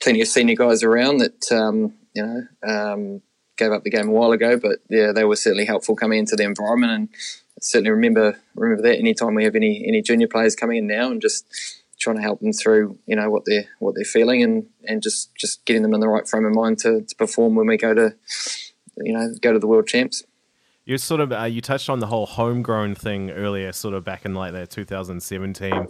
plenty 0.02 0.22
of 0.22 0.28
senior 0.28 0.56
guys 0.56 0.84
around 0.84 1.18
that 1.18 1.52
um, 1.52 1.94
you 2.14 2.26
know 2.26 2.42
um, 2.68 3.22
gave 3.58 3.72
up 3.72 3.84
the 3.84 3.90
game 3.90 4.10
a 4.10 4.12
while 4.12 4.32
ago, 4.32 4.58
but 4.58 4.80
yeah, 4.90 5.12
they 5.12 5.24
were 5.24 5.36
certainly 5.36 5.66
helpful 5.66 5.96
coming 5.96 6.20
into 6.20 6.36
the 6.36 6.44
environment. 6.44 6.92
And 6.92 7.10
I 7.14 7.60
certainly 7.62 7.92
remember 7.92 8.40
remember 8.56 8.84
that 8.84 8.98
anytime 8.98 9.36
we 9.36 9.44
have 9.44 9.56
any 9.56 9.86
any 9.88 10.02
junior 10.02 10.28
players 10.28 10.56
coming 10.56 10.78
in 10.78 10.88
now 10.88 11.12
and 11.12 11.22
just 11.22 11.46
trying 12.00 12.16
to 12.16 12.22
help 12.22 12.40
them 12.40 12.54
through 12.54 12.98
you 13.08 13.16
know 13.16 13.30
what 13.30 13.44
they're 13.46 13.66
what 13.80 13.96
they're 13.96 14.06
feeling 14.06 14.44
and 14.44 14.68
and 14.88 15.02
just 15.02 15.36
just 15.36 15.66
getting 15.66 15.82
them 15.82 15.94
in 15.94 16.00
the 16.00 16.08
right 16.08 16.28
frame 16.28 16.46
of 16.46 16.54
mind 16.54 16.78
to, 16.80 17.02
to 17.02 17.16
perform 17.16 17.56
when 17.56 17.68
we 17.68 17.78
go 17.78 17.94
to 17.94 18.14
you 18.98 19.14
know 19.14 19.34
go 19.42 19.52
to 19.52 19.60
the 19.60 19.68
world 19.68 19.88
champs 19.88 20.24
you 20.86 20.98
sort 20.98 21.20
of 21.20 21.34
uh, 21.34 21.44
you 21.44 21.60
touched 21.60 21.90
on 21.90 22.00
the 22.00 22.08
whole 22.08 22.26
homegrown 22.26 22.96
thing 22.96 23.32
earlier 23.32 23.72
sort 23.72 23.94
of 23.94 24.04
back 24.04 24.26
in 24.26 24.36
like 24.36 24.54
the 24.54 24.68
2017 24.68 25.88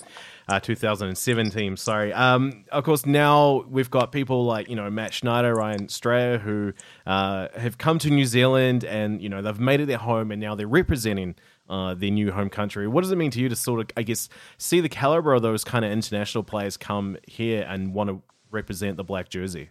uh, 0.48 0.60
2017 0.60 1.77
sorry 1.77 2.13
um, 2.13 2.66
of 2.72 2.84
course 2.84 3.06
now 3.06 3.66
we've 3.70 3.89
got 3.89 4.12
people 4.12 4.46
like 4.46 4.70
you 4.70 4.75
know 4.75 4.89
matt 4.89 5.13
schneider 5.13 5.54
ryan 5.54 5.89
strayer 5.89 6.38
who 6.38 6.74
uh, 7.06 7.48
have 7.56 7.77
come 7.77 8.00
to 8.00 8.10
new 8.10 8.25
zealand 8.25 8.84
and 8.84 9.22
you 9.22 9.30
know 9.30 9.42
they've 9.42 9.60
made 9.60 9.80
it 9.80 9.88
their 9.88 9.98
home 9.98 10.32
and 10.32 10.42
now 10.42 10.56
they're 10.56 10.68
representing 10.68 11.36
uh, 11.70 11.94
their 11.94 12.12
new 12.12 12.32
home 12.32 12.50
country. 12.50 12.88
What 12.88 13.01
does 13.01 13.12
it 13.12 13.18
mean 13.18 13.32
to 13.32 13.42
you 13.42 13.50
to 13.50 13.56
sort 13.56 13.82
of, 13.82 13.88
I 13.98 14.04
guess, 14.04 14.30
see 14.58 14.80
the 14.80 14.89
caliber 14.89 15.34
of 15.34 15.42
those 15.42 15.63
kind 15.63 15.84
of 15.84 15.92
international 15.92 16.44
players 16.44 16.77
come 16.77 17.18
here 17.27 17.66
and 17.68 17.94
want 17.94 18.10
to 18.10 18.22
represent 18.51 18.98
the 18.98 19.04
black 19.04 19.30
jersey? 19.30 19.70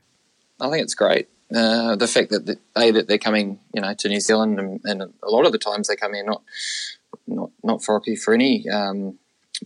I 0.60 0.70
think 0.70 0.82
it's 0.82 0.94
great. 0.94 1.28
Uh, 1.54 1.94
the 1.96 2.08
fact 2.08 2.30
that 2.30 2.58
a 2.76 2.90
that 2.90 3.06
they're 3.06 3.18
coming, 3.18 3.60
you 3.72 3.80
know, 3.80 3.94
to 3.94 4.08
New 4.08 4.20
Zealand, 4.20 4.58
and, 4.58 4.80
and, 4.84 5.00
a 5.00 5.30
lot 5.30 5.46
of 5.46 5.52
the 5.52 5.58
times 5.58 5.86
they 5.86 5.94
come 5.94 6.12
here 6.12 6.24
not 6.24 6.42
not 7.28 7.50
not 7.62 7.84
for 7.84 7.94
hockey 7.94 8.16
for 8.16 8.34
any 8.34 8.68
um, 8.68 9.16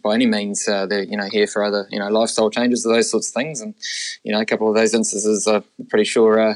by 0.03 0.15
any 0.15 0.27
means. 0.27 0.69
Uh, 0.69 0.87
they're 0.87 1.03
you 1.03 1.17
know 1.17 1.29
here 1.31 1.47
for 1.47 1.65
other 1.65 1.87
you 1.91 1.99
know 1.99 2.09
lifestyle 2.09 2.51
changes 2.51 2.85
or 2.87 2.95
those 2.95 3.11
sorts 3.11 3.29
of 3.29 3.35
things, 3.35 3.61
and 3.61 3.75
you 4.23 4.33
know 4.33 4.41
a 4.41 4.47
couple 4.47 4.69
of 4.69 4.75
those 4.75 4.95
instances, 4.95 5.47
I'm 5.47 5.65
pretty 5.89 6.05
sure 6.05 6.41
uh, 6.41 6.55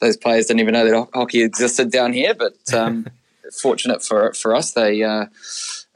those 0.00 0.16
players 0.16 0.46
didn't 0.46 0.60
even 0.60 0.74
know 0.74 0.84
that 0.84 1.08
hockey 1.14 1.42
existed 1.42 1.90
down 1.90 2.12
here, 2.12 2.34
but. 2.34 2.54
Um, 2.74 3.06
fortunate 3.62 4.02
for 4.02 4.32
for 4.34 4.54
us, 4.54 4.72
they 4.72 5.02
uh, 5.02 5.26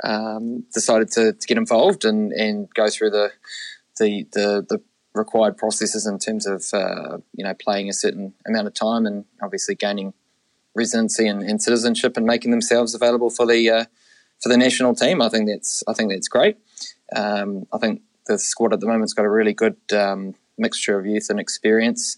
um, 0.05 0.65
decided 0.73 1.11
to, 1.12 1.33
to, 1.33 1.47
get 1.47 1.59
involved 1.59 2.05
and, 2.05 2.33
and 2.33 2.69
go 2.75 2.89
through 2.89 3.11
the, 3.11 3.31
the 3.99 4.27
the, 4.33 4.67
the 4.69 4.83
required 5.15 5.57
processes 5.57 6.07
in 6.07 6.19
terms 6.19 6.47
of 6.47 6.65
uh, 6.73 7.19
you 7.35 7.45
know 7.45 7.55
playing 7.55 7.89
a 7.89 7.93
certain 7.93 8.35
amount 8.47 8.67
of 8.67 8.75
time 8.75 9.07
and 9.07 9.25
obviously 9.43 9.75
gaining 9.75 10.15
residency 10.75 11.29
and, 11.29 11.43
and 11.43 11.62
citizenship 11.62 12.17
and 12.17 12.25
making 12.25 12.51
themselves 12.51 12.95
available 12.95 13.29
for 13.29 13.47
the 13.47 13.69
uh, 13.69 13.85
for 14.42 14.49
the 14.49 14.56
national 14.56 14.94
team. 14.94 15.22
I 15.22 15.28
think 15.28 15.49
that's 15.49 15.82
I 15.87 15.92
think 15.92 16.11
that's 16.11 16.28
great. 16.28 16.56
Um, 17.14 17.66
I 17.72 17.78
think 17.78 18.02
the 18.26 18.38
squad 18.38 18.72
at 18.72 18.80
the 18.80 18.87
moment's 18.87 19.12
got 19.12 19.25
a 19.25 19.30
really 19.30 19.54
good 19.54 19.76
um, 19.92 20.34
mixture 20.58 20.99
of 20.99 21.06
youth 21.06 21.28
and 21.30 21.38
experience, 21.40 22.16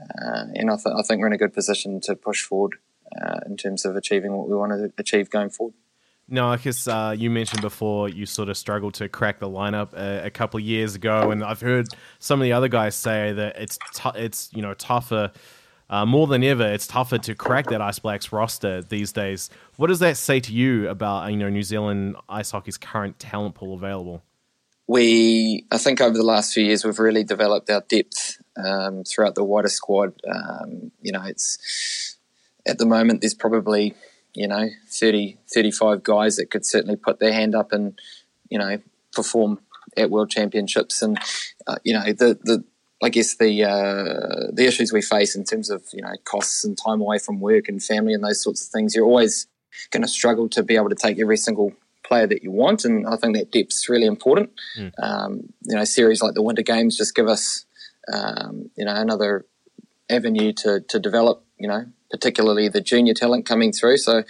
uh, 0.00 0.44
and 0.54 0.70
I, 0.70 0.76
th- 0.76 0.94
I, 0.96 1.02
think 1.02 1.20
we're 1.20 1.28
in 1.28 1.32
a 1.32 1.38
good 1.38 1.54
position 1.54 2.00
to 2.02 2.14
push 2.14 2.42
forward 2.42 2.74
uh, 3.20 3.40
in 3.46 3.56
terms 3.56 3.84
of 3.84 3.96
achieving 3.96 4.36
what 4.36 4.48
we 4.48 4.54
want 4.54 4.72
to 4.72 4.92
achieve 4.98 5.30
going 5.30 5.50
forward. 5.50 5.74
No, 6.28 6.48
I 6.48 6.56
guess 6.56 6.88
uh, 6.88 7.14
you 7.16 7.30
mentioned 7.30 7.62
before 7.62 8.08
you 8.08 8.26
sort 8.26 8.48
of 8.48 8.56
struggled 8.56 8.94
to 8.94 9.08
crack 9.08 9.38
the 9.38 9.48
lineup 9.48 9.92
a, 9.92 10.26
a, 10.26 10.30
couple 10.30 10.58
of 10.58 10.64
years 10.64 10.96
ago, 10.96 11.30
and 11.30 11.44
I've 11.44 11.60
heard 11.60 11.86
some 12.18 12.40
of 12.40 12.44
the 12.44 12.52
other 12.52 12.68
guys 12.68 12.96
say 12.96 13.32
that 13.32 13.56
it's 13.56 13.78
t- 13.94 14.10
it's 14.16 14.50
you 14.52 14.62
know 14.62 14.74
tougher. 14.74 15.30
Uh, 15.88 16.04
more 16.04 16.26
than 16.26 16.42
ever, 16.42 16.66
it's 16.66 16.86
tougher 16.86 17.18
to 17.18 17.34
crack 17.34 17.66
that 17.66 17.80
Ice 17.80 17.98
Blacks 17.98 18.32
roster 18.32 18.82
these 18.82 19.12
days. 19.12 19.50
What 19.76 19.86
does 19.86 20.00
that 20.00 20.16
say 20.16 20.40
to 20.40 20.52
you 20.52 20.88
about 20.88 21.30
you 21.30 21.36
know 21.36 21.48
New 21.48 21.62
Zealand 21.62 22.16
ice 22.28 22.50
hockey's 22.50 22.76
current 22.76 23.18
talent 23.18 23.54
pool 23.54 23.74
available? 23.74 24.22
We, 24.88 25.64
I 25.70 25.78
think, 25.78 26.00
over 26.00 26.16
the 26.16 26.22
last 26.22 26.54
few 26.54 26.64
years, 26.64 26.84
we've 26.84 26.98
really 26.98 27.24
developed 27.24 27.68
our 27.70 27.82
depth 27.88 28.40
um, 28.56 29.02
throughout 29.04 29.34
the 29.34 29.44
wider 29.44 29.68
squad. 29.68 30.14
Um, 30.28 30.92
you 31.00 31.12
know, 31.12 31.22
it's 31.24 32.16
at 32.66 32.78
the 32.78 32.86
moment, 32.86 33.20
there's 33.20 33.34
probably, 33.34 33.94
you 34.34 34.46
know, 34.46 34.68
30, 34.90 35.38
35 35.52 36.02
guys 36.02 36.36
that 36.36 36.50
could 36.50 36.64
certainly 36.64 36.96
put 36.96 37.18
their 37.18 37.32
hand 37.32 37.54
up 37.54 37.72
and, 37.72 37.98
you 38.48 38.58
know, 38.58 38.78
perform 39.12 39.60
at 39.96 40.10
world 40.10 40.30
championships. 40.30 41.02
And, 41.02 41.18
uh, 41.66 41.76
you 41.82 41.92
know, 41.92 42.04
the, 42.04 42.38
the, 42.42 42.64
I 43.02 43.10
guess 43.10 43.36
the 43.36 43.64
uh, 43.64 44.50
the 44.52 44.66
issues 44.66 44.92
we 44.92 45.02
face 45.02 45.36
in 45.36 45.44
terms 45.44 45.70
of 45.70 45.84
you 45.92 46.02
know 46.02 46.14
costs 46.24 46.64
and 46.64 46.78
time 46.78 47.00
away 47.00 47.18
from 47.18 47.40
work 47.40 47.68
and 47.68 47.82
family 47.82 48.14
and 48.14 48.24
those 48.24 48.42
sorts 48.42 48.66
of 48.66 48.72
things, 48.72 48.94
you're 48.94 49.04
always 49.04 49.46
going 49.90 50.02
to 50.02 50.08
struggle 50.08 50.48
to 50.50 50.62
be 50.62 50.76
able 50.76 50.88
to 50.88 50.94
take 50.94 51.18
every 51.18 51.36
single 51.36 51.72
player 52.02 52.26
that 52.26 52.42
you 52.42 52.50
want, 52.50 52.84
and 52.84 53.06
I 53.06 53.16
think 53.16 53.36
that 53.36 53.52
depth's 53.52 53.88
really 53.88 54.06
important. 54.06 54.50
Mm. 54.78 54.92
Um, 54.98 55.52
you 55.62 55.76
know, 55.76 55.84
series 55.84 56.22
like 56.22 56.34
the 56.34 56.42
Winter 56.42 56.62
Games 56.62 56.96
just 56.96 57.14
give 57.14 57.28
us 57.28 57.66
um, 58.12 58.70
you 58.76 58.84
know 58.84 58.94
another 58.94 59.44
avenue 60.08 60.52
to 60.52 60.80
to 60.80 60.98
develop 60.98 61.44
you 61.58 61.68
know 61.68 61.84
particularly 62.10 62.68
the 62.68 62.80
junior 62.80 63.14
talent 63.14 63.44
coming 63.44 63.72
through. 63.72 63.98
So 63.98 64.22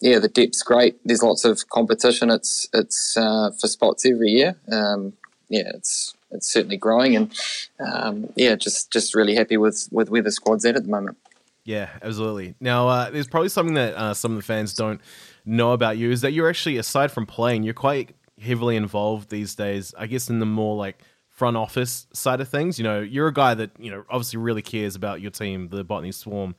yeah, 0.00 0.18
the 0.18 0.28
depth's 0.28 0.62
great. 0.62 0.98
There's 1.04 1.22
lots 1.22 1.44
of 1.44 1.68
competition. 1.68 2.28
It's 2.30 2.68
it's 2.74 3.16
uh, 3.16 3.52
for 3.58 3.68
spots 3.68 4.04
every 4.04 4.30
year. 4.30 4.56
Um, 4.70 5.14
yeah, 5.48 5.70
it's 5.74 6.14
it's 6.32 6.50
certainly 6.50 6.76
growing, 6.76 7.16
and 7.16 7.32
um, 7.80 8.32
yeah, 8.36 8.54
just 8.56 8.90
just 8.90 9.14
really 9.14 9.34
happy 9.34 9.56
with 9.56 9.88
with 9.90 10.10
where 10.10 10.22
the 10.22 10.30
squad's 10.30 10.64
at 10.64 10.76
at 10.76 10.84
the 10.84 10.90
moment. 10.90 11.18
Yeah, 11.64 11.90
absolutely. 12.02 12.54
Now, 12.60 12.88
uh, 12.88 13.10
there's 13.10 13.28
probably 13.28 13.48
something 13.48 13.74
that 13.74 13.94
uh, 13.94 14.14
some 14.14 14.32
of 14.32 14.36
the 14.36 14.42
fans 14.42 14.74
don't 14.74 15.00
know 15.44 15.72
about 15.72 15.96
you 15.96 16.10
is 16.10 16.20
that 16.22 16.32
you're 16.32 16.48
actually, 16.48 16.76
aside 16.76 17.12
from 17.12 17.24
playing, 17.24 17.62
you're 17.62 17.72
quite 17.72 18.16
heavily 18.40 18.74
involved 18.74 19.30
these 19.30 19.54
days. 19.54 19.94
I 19.96 20.06
guess 20.06 20.28
in 20.28 20.40
the 20.40 20.46
more 20.46 20.76
like 20.76 21.02
front 21.28 21.56
office 21.56 22.06
side 22.12 22.40
of 22.40 22.48
things. 22.48 22.78
You 22.78 22.84
know, 22.84 23.00
you're 23.00 23.28
a 23.28 23.32
guy 23.32 23.54
that 23.54 23.70
you 23.78 23.90
know 23.90 24.04
obviously 24.10 24.38
really 24.38 24.62
cares 24.62 24.96
about 24.96 25.20
your 25.20 25.30
team, 25.30 25.68
the 25.68 25.84
Botany 25.84 26.12
Swarm 26.12 26.54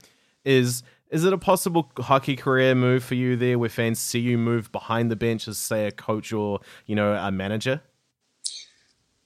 is 0.45 0.83
is 1.09 1.23
it 1.23 1.33
a 1.33 1.37
possible 1.37 1.91
hockey 1.99 2.35
career 2.35 2.73
move 2.73 3.03
for 3.03 3.15
you 3.15 3.35
there 3.35 3.59
where 3.59 3.69
fans 3.69 3.99
see 3.99 4.19
you 4.19 4.37
move 4.37 4.71
behind 4.71 5.11
the 5.11 5.15
bench 5.15 5.47
as 5.47 5.57
say 5.57 5.85
a 5.87 5.91
coach 5.91 6.33
or 6.33 6.59
you 6.85 6.95
know 6.95 7.13
a 7.13 7.31
manager 7.31 7.81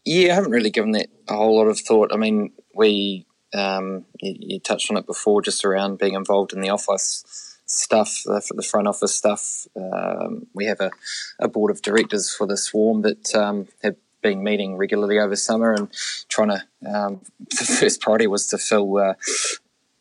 yeah 0.08 0.32
i 0.32 0.36
haven't 0.36 0.52
really 0.52 0.70
given 0.70 0.92
that 0.92 1.08
a 1.28 1.36
whole 1.36 1.58
lot 1.58 1.68
of 1.68 1.80
thought. 1.80 2.14
I 2.14 2.18
mean 2.18 2.54
we 2.74 3.26
um, 3.54 4.06
you, 4.20 4.36
you, 4.40 4.60
touched 4.60 4.92
on 4.92 4.98
it 4.98 5.06
before 5.06 5.42
just 5.42 5.64
around 5.64 6.00
being 6.00 6.16
involved 6.16 6.52
in 6.52 6.60
the 6.60 6.70
office 6.70 7.58
stuff 7.66 8.24
the, 8.26 8.68
front 8.70 8.88
office 8.88 9.16
stuff. 9.16 9.68
Um, 9.76 10.48
we 10.54 10.66
have 10.66 10.82
a, 10.82 10.92
a, 11.40 11.48
board 11.48 11.72
of 11.72 11.82
directors 11.82 12.34
for 12.34 12.46
the 12.46 12.58
swarm 12.58 13.02
that 13.04 13.34
um, 13.36 13.68
have 13.84 13.96
been 14.22 14.44
meeting 14.44 14.78
regularly 14.78 15.20
over 15.20 15.36
summer 15.36 15.72
and 15.74 15.90
trying 16.30 16.50
to 16.50 16.64
um, 16.90 17.22
the 17.40 17.66
first 17.66 18.02
priority 18.02 18.28
was 18.28 18.48
to 18.48 18.58
fill 18.58 18.98
uh, 18.98 19.14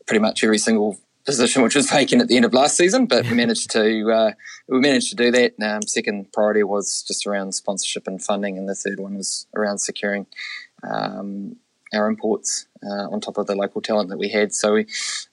pretty 0.06 0.20
much 0.20 0.42
every 0.42 0.58
single 0.58 0.98
position 1.26 1.62
which 1.62 1.74
was 1.74 1.90
vacant 1.90 2.22
at 2.22 2.28
the 2.28 2.36
end 2.36 2.44
of 2.44 2.54
last 2.54 2.76
season, 2.76 3.06
but 3.06 3.24
we 3.26 3.34
managed 3.34 3.70
to 3.72 4.10
uh, 4.10 4.32
we 4.68 4.78
managed 4.78 5.10
to 5.10 5.16
do 5.16 5.30
that. 5.32 5.54
Um, 5.60 5.82
second 5.82 6.32
priority 6.32 6.62
was 6.62 7.02
just 7.02 7.26
around 7.26 7.52
sponsorship 7.52 8.06
and 8.06 8.22
funding, 8.22 8.56
and 8.56 8.68
the 8.68 8.74
third 8.74 9.00
one 9.00 9.16
was 9.16 9.46
around 9.54 9.78
securing 9.78 10.26
um, 10.82 11.56
our 11.92 12.08
imports 12.08 12.66
uh, 12.82 13.08
on 13.10 13.20
top 13.20 13.38
of 13.38 13.46
the 13.46 13.54
local 13.54 13.80
talent 13.80 14.08
that 14.10 14.18
we 14.18 14.28
had. 14.28 14.54
So 14.54 14.74
we 14.74 14.86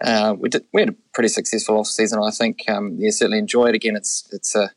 uh, 0.04 0.36
we, 0.38 0.50
did, 0.50 0.66
we 0.74 0.82
had 0.82 0.90
a 0.90 0.96
pretty 1.14 1.30
successful 1.30 1.78
off 1.78 1.88
season. 1.88 2.20
I 2.22 2.32
think 2.32 2.68
um, 2.68 2.96
yeah, 2.98 3.12
certainly 3.12 3.40
enjoy 3.40 3.68
it. 3.68 3.76
Again, 3.76 3.96
it's 3.96 4.28
it's 4.32 4.56
a 4.56 4.72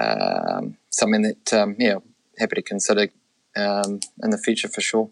um, 0.00 0.76
something 0.90 1.22
that 1.22 1.52
um, 1.52 1.76
yeah 1.78 1.98
happy 2.38 2.56
to 2.56 2.62
consider 2.62 3.08
um, 3.56 4.00
in 4.22 4.30
the 4.30 4.38
future 4.38 4.68
for 4.68 4.80
sure. 4.80 5.10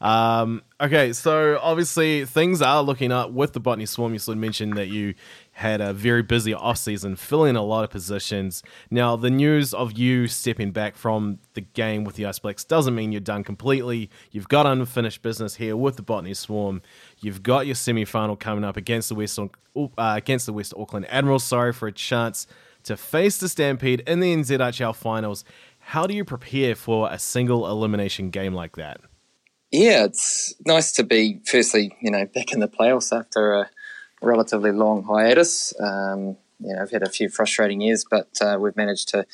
Um, 0.00 0.62
okay, 0.80 1.12
so 1.12 1.58
obviously 1.62 2.24
things 2.24 2.60
are 2.60 2.82
looking 2.82 3.12
up 3.12 3.30
with 3.30 3.52
the 3.52 3.60
Botany 3.60 3.86
Swarm. 3.86 4.12
You 4.12 4.18
sort 4.18 4.36
of 4.36 4.40
mentioned 4.40 4.76
that 4.76 4.88
you 4.88 5.14
had 5.52 5.80
a 5.80 5.92
very 5.92 6.22
busy 6.22 6.52
off 6.52 6.78
season, 6.78 7.16
filling 7.16 7.56
a 7.56 7.62
lot 7.62 7.84
of 7.84 7.90
positions. 7.90 8.62
Now, 8.90 9.16
the 9.16 9.30
news 9.30 9.72
of 9.72 9.96
you 9.96 10.26
stepping 10.26 10.72
back 10.72 10.96
from 10.96 11.38
the 11.54 11.60
game 11.60 12.04
with 12.04 12.16
the 12.16 12.26
Ice 12.26 12.38
Blacks 12.38 12.64
doesn't 12.64 12.94
mean 12.94 13.12
you're 13.12 13.20
done 13.20 13.44
completely. 13.44 14.10
You've 14.30 14.48
got 14.48 14.66
unfinished 14.66 15.22
business 15.22 15.54
here 15.54 15.76
with 15.76 15.96
the 15.96 16.02
Botany 16.02 16.34
Swarm. 16.34 16.82
You've 17.20 17.42
got 17.42 17.66
your 17.66 17.76
semi 17.76 18.04
final 18.04 18.36
coming 18.36 18.64
up 18.64 18.76
against 18.76 19.08
the 19.08 19.14
West 19.14 19.38
uh, 19.38 19.48
against 19.96 20.46
the 20.46 20.52
West 20.52 20.74
Auckland 20.76 21.06
Admirals. 21.08 21.44
Sorry 21.44 21.72
for 21.72 21.88
a 21.88 21.92
chance 21.92 22.46
to 22.82 22.96
face 22.96 23.38
the 23.38 23.48
Stampede 23.48 24.00
in 24.06 24.20
the 24.20 24.34
NZIHL 24.34 24.94
finals. 24.94 25.44
How 25.78 26.06
do 26.06 26.14
you 26.14 26.24
prepare 26.24 26.74
for 26.74 27.10
a 27.10 27.18
single 27.18 27.66
elimination 27.68 28.30
game 28.30 28.54
like 28.54 28.76
that? 28.76 29.00
Yeah, 29.76 30.04
it's 30.04 30.54
nice 30.64 30.92
to 30.92 31.02
be 31.02 31.40
firstly, 31.46 31.96
you 32.00 32.08
know, 32.08 32.26
back 32.26 32.52
in 32.52 32.60
the 32.60 32.68
playoffs 32.68 33.10
after 33.10 33.54
a 33.54 33.70
relatively 34.22 34.70
long 34.70 35.02
hiatus. 35.02 35.74
Um, 35.80 36.36
you 36.60 36.72
know, 36.72 36.80
I've 36.80 36.92
had 36.92 37.02
a 37.02 37.10
few 37.10 37.28
frustrating 37.28 37.80
years, 37.80 38.04
but 38.08 38.28
uh, 38.40 38.56
we've 38.60 38.76
managed 38.76 39.08
to 39.08 39.26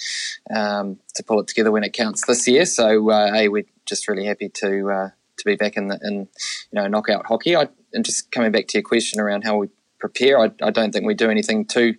um, 0.48 0.98
to 1.14 1.22
pull 1.22 1.40
it 1.40 1.46
together 1.46 1.70
when 1.70 1.84
it 1.84 1.92
counts 1.92 2.24
this 2.24 2.48
year. 2.48 2.64
So, 2.64 3.10
uh, 3.10 3.34
hey, 3.34 3.48
we're 3.48 3.66
just 3.84 4.08
really 4.08 4.24
happy 4.24 4.48
to 4.48 4.90
uh, 4.90 5.08
to 5.36 5.44
be 5.44 5.56
back 5.56 5.76
in 5.76 5.88
the 5.88 6.00
in 6.02 6.20
you 6.20 6.28
know 6.72 6.86
knockout 6.86 7.26
hockey. 7.26 7.54
I, 7.54 7.68
and 7.92 8.02
just 8.02 8.32
coming 8.32 8.50
back 8.50 8.66
to 8.68 8.78
your 8.78 8.82
question 8.82 9.20
around 9.20 9.44
how 9.44 9.58
we 9.58 9.68
prepare, 9.98 10.40
I, 10.40 10.50
I 10.62 10.70
don't 10.70 10.90
think 10.90 11.04
we 11.04 11.12
do 11.12 11.28
anything 11.28 11.66
too 11.66 11.96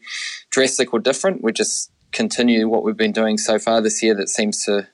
drastic 0.50 0.94
or 0.94 1.00
different. 1.00 1.44
We 1.44 1.52
just 1.52 1.92
continue 2.12 2.68
what 2.68 2.84
we've 2.84 2.98
been 2.98 3.12
doing 3.12 3.38
so 3.38 3.60
far 3.60 3.82
this 3.82 4.02
year. 4.02 4.16
That 4.16 4.30
seems 4.30 4.66
to 4.66 4.88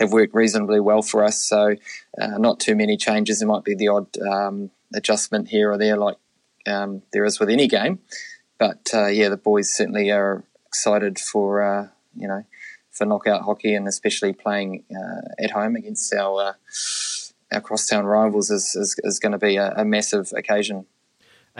have 0.00 0.12
worked 0.12 0.34
reasonably 0.34 0.80
well 0.80 1.02
for 1.02 1.22
us. 1.22 1.40
So, 1.40 1.76
uh, 2.20 2.38
not 2.38 2.58
too 2.58 2.74
many 2.74 2.96
changes. 2.96 3.38
There 3.38 3.48
might 3.48 3.64
be 3.64 3.74
the 3.74 3.88
odd 3.88 4.18
um, 4.18 4.70
adjustment 4.94 5.48
here 5.48 5.70
or 5.70 5.78
there, 5.78 5.96
like 5.96 6.16
um, 6.66 7.02
there 7.12 7.24
is 7.24 7.38
with 7.38 7.50
any 7.50 7.68
game. 7.68 8.00
But 8.58 8.90
uh, 8.92 9.06
yeah, 9.06 9.28
the 9.28 9.36
boys 9.36 9.72
certainly 9.72 10.10
are 10.10 10.44
excited 10.66 11.18
for 11.18 11.62
uh, 11.62 11.88
you 12.16 12.26
know 12.26 12.44
for 12.90 13.06
knockout 13.06 13.42
hockey 13.42 13.74
and 13.74 13.86
especially 13.86 14.32
playing 14.32 14.84
uh, 14.90 15.42
at 15.42 15.52
home 15.52 15.76
against 15.76 16.12
our 16.14 16.40
uh, 16.40 16.52
our 17.52 17.60
crosstown 17.60 18.04
rivals 18.04 18.50
is 18.50 18.74
is, 18.74 18.96
is 19.04 19.18
going 19.18 19.32
to 19.32 19.38
be 19.38 19.56
a, 19.56 19.72
a, 19.76 19.84
massive 19.84 20.32
occasion. 20.36 20.86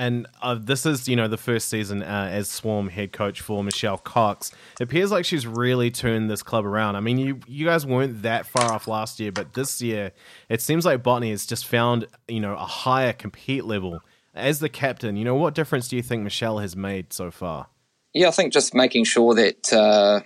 And 0.01 0.27
uh, 0.41 0.55
this 0.55 0.87
is, 0.87 1.09
you 1.09 1.15
know, 1.15 1.29
the 1.29 1.37
first 1.37 1.69
season 1.69 2.03
uh, 2.03 2.31
as 2.33 2.49
Swarm 2.49 2.89
head 2.89 3.13
coach 3.13 3.43
for 3.43 3.63
Michelle 3.63 3.99
Cox. 3.99 4.51
It 4.81 4.85
appears 4.85 5.13
like 5.13 5.27
she's 5.27 5.47
really 5.47 5.91
turned 5.91 6.31
this 6.31 6.43
club 6.43 6.65
around. 6.65 6.97
I 6.97 7.01
mean, 7.01 7.19
you 7.19 7.41
you 7.47 7.67
guys 7.67 7.85
weren't 7.85 8.23
that 8.23 8.47
far 8.47 8.73
off 8.73 8.89
last 8.89 9.21
year, 9.21 9.31
but 9.31 9.53
this 9.53 9.83
year 9.83 10.13
it 10.49 10.63
seems 10.63 10.87
like 10.87 11.03
Botany 11.03 11.33
has 11.33 11.45
just 11.45 11.67
found, 11.67 12.07
you 12.29 12.41
know, 12.41 12.55
a 12.55 12.65
higher 12.65 13.13
compete 13.13 13.67
level 13.67 14.01
as 14.35 14.61
the 14.61 14.71
captain, 14.71 15.17
you 15.17 15.25
know, 15.25 15.35
what 15.35 15.55
difference 15.55 15.89
do 15.89 15.97
you 15.97 16.03
think 16.03 16.23
Michelle 16.23 16.61
has 16.61 16.75
made 16.75 17.13
so 17.13 17.31
far? 17.31 17.67
Yeah, 18.15 18.29
I 18.29 18.31
think 18.31 18.55
just 18.55 18.75
making 18.75 19.05
sure 19.05 19.35
that 19.35 19.71
uh, 19.71 20.21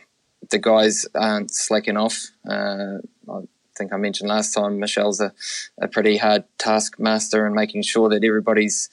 the 0.50 0.58
guys 0.58 1.04
aren't 1.16 1.50
slacking 1.50 1.96
off. 1.96 2.30
Uh, 2.48 2.98
I 3.28 3.40
think 3.76 3.92
I 3.92 3.96
mentioned 3.96 4.28
last 4.28 4.54
time 4.54 4.78
Michelle's 4.78 5.20
a, 5.20 5.32
a 5.80 5.88
pretty 5.88 6.16
hard 6.16 6.44
taskmaster 6.58 7.44
and 7.44 7.56
making 7.56 7.82
sure 7.82 8.08
that 8.10 8.22
everybody's 8.22 8.88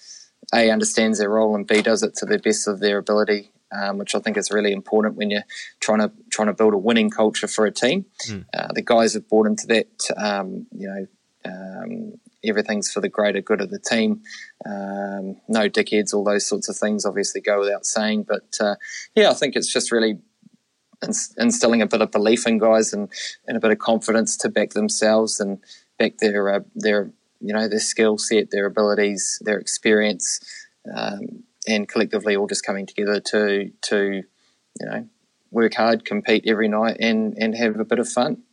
a 0.53 0.70
understands 0.70 1.20
their 1.20 1.29
role 1.29 1.55
and 1.55 1.67
b 1.67 1.81
does 1.81 2.03
it 2.03 2.15
to 2.15 2.25
the 2.25 2.39
best 2.39 2.67
of 2.67 2.79
their 2.79 2.98
ability. 2.98 3.51
Um, 3.74 3.98
which 3.98 4.15
I 4.15 4.20
think 4.20 4.36
is 4.36 4.51
really 4.51 4.74
important 4.74 5.15
when 5.15 5.29
you're 5.29 5.46
trying 5.79 6.00
to 6.00 6.12
trying 6.29 6.48
to 6.48 6.53
build 6.53 6.74
a 6.74 6.77
winning 6.77 7.10
culture 7.10 7.48
for 7.48 7.65
a 7.65 7.72
team. 7.72 8.05
Mm. 8.27 8.46
Uh, 8.53 8.67
the 8.74 8.81
guys 8.81 9.13
have 9.13 9.29
bought 9.29 9.48
into 9.48 9.65
that, 9.67 10.10
um, 10.17 10.67
you 10.75 10.89
know, 10.89 11.08
um, 11.46 12.20
everything's 12.43 12.91
for 12.91 13.00
the 13.00 13.08
greater 13.08 13.39
good 13.41 13.62
of 13.62 13.70
the 13.70 13.79
team. 13.79 14.24
Um, 14.65 15.38
no 15.48 15.70
dickheads, 15.70 16.13
all 16.13 16.25
those 16.25 16.46
sorts 16.46 16.67
of 16.67 16.75
things 16.75 17.05
obviously 17.05 17.39
go 17.39 17.62
without 17.62 17.86
saying. 17.86 18.24
But 18.24 18.58
uh, 18.60 18.75
yeah, 19.15 19.29
I 19.29 19.36
think 19.36 19.55
it's 19.55 19.72
just 19.72 19.91
really 19.91 20.20
instilling 21.38 21.81
a 21.81 21.88
bit 21.88 22.01
of 22.01 22.12
belief 22.12 22.46
in 22.46 22.58
guys 22.58 22.93
and, 22.93 23.10
and 23.48 23.58
a 23.58 23.60
bit 23.60 23.72
of 23.72 23.79
confidence 23.79 24.38
to 24.38 24.50
back 24.50 24.72
themselves 24.72 25.39
and 25.39 25.60
back 25.98 26.17
their 26.17 26.55
uh, 26.55 26.60
their 26.75 27.12
you 27.41 27.53
know 27.53 27.67
their 27.67 27.79
skill 27.79 28.17
set, 28.17 28.51
their 28.51 28.65
abilities, 28.65 29.41
their 29.43 29.57
experience, 29.57 30.39
um, 30.95 31.43
and 31.67 31.88
collectively 31.88 32.36
all 32.36 32.48
just 32.48 32.65
coming 32.65 32.86
together 32.86 33.19
to 33.19 33.71
to 33.81 34.24
you 34.79 34.86
know 34.86 35.07
work 35.51 35.74
hard, 35.74 36.05
compete 36.05 36.45
every 36.48 36.67
night, 36.67 36.98
and 37.00 37.36
and 37.38 37.55
have 37.55 37.79
a 37.79 37.86
bit 37.86 38.00
of 38.00 38.07
fun. 38.07 38.43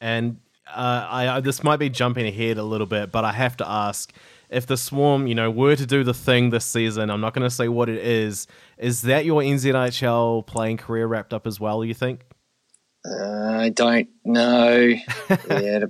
And 0.00 0.38
uh, 0.66 1.06
I, 1.08 1.40
this 1.40 1.62
might 1.62 1.78
be 1.78 1.88
jumping 1.88 2.26
ahead 2.26 2.58
a 2.58 2.62
little 2.62 2.86
bit, 2.86 3.12
but 3.12 3.24
I 3.24 3.32
have 3.32 3.56
to 3.58 3.68
ask 3.68 4.12
if 4.50 4.66
the 4.66 4.76
Swarm, 4.76 5.26
you 5.26 5.34
know, 5.34 5.50
were 5.50 5.76
to 5.76 5.86
do 5.86 6.04
the 6.04 6.14
thing 6.14 6.50
this 6.50 6.64
season. 6.64 7.10
I'm 7.10 7.20
not 7.20 7.34
going 7.34 7.48
to 7.48 7.54
say 7.54 7.68
what 7.68 7.88
it 7.88 7.98
is. 7.98 8.46
Is 8.78 9.02
that 9.02 9.24
your 9.24 9.42
NZIHL 9.42 10.46
playing 10.46 10.78
career 10.78 11.06
wrapped 11.06 11.32
up 11.32 11.46
as 11.46 11.58
well? 11.58 11.84
You 11.84 11.94
think? 11.94 12.20
Uh, 13.04 13.58
I 13.58 13.68
don't 13.70 14.08
know. 14.24 14.94
yeah, 15.50 15.84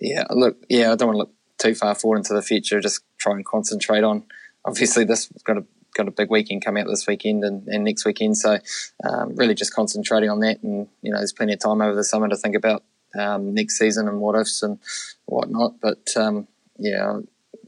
yeah. 0.00 0.24
Look, 0.30 0.56
yeah, 0.68 0.92
I 0.92 0.96
don't 0.96 1.08
want 1.08 1.14
to 1.14 1.18
look 1.18 1.32
too 1.58 1.74
far 1.74 1.94
forward 1.94 2.18
into 2.18 2.34
the 2.34 2.42
future. 2.42 2.80
Just 2.80 3.02
try 3.18 3.32
and 3.32 3.44
concentrate 3.44 4.04
on. 4.04 4.24
Obviously, 4.64 5.04
this 5.04 5.28
got 5.44 5.58
a 5.58 5.64
got 5.94 6.08
a 6.08 6.10
big 6.10 6.30
weekend 6.30 6.64
coming 6.64 6.82
out 6.82 6.88
this 6.88 7.06
weekend 7.06 7.44
and, 7.44 7.66
and 7.68 7.84
next 7.84 8.04
weekend. 8.04 8.36
So, 8.36 8.58
um, 9.04 9.36
really, 9.36 9.54
just 9.54 9.74
concentrating 9.74 10.30
on 10.30 10.40
that. 10.40 10.62
And 10.62 10.88
you 11.02 11.12
know, 11.12 11.18
there's 11.18 11.32
plenty 11.32 11.54
of 11.54 11.60
time 11.60 11.80
over 11.80 11.94
the 11.94 12.04
summer 12.04 12.28
to 12.28 12.36
think 12.36 12.54
about 12.54 12.82
um, 13.18 13.54
next 13.54 13.78
season 13.78 14.08
and 14.08 14.20
what 14.20 14.38
ifs 14.38 14.62
and 14.62 14.78
whatnot. 15.26 15.80
But 15.80 16.08
um, 16.16 16.48
yeah, 16.78 17.20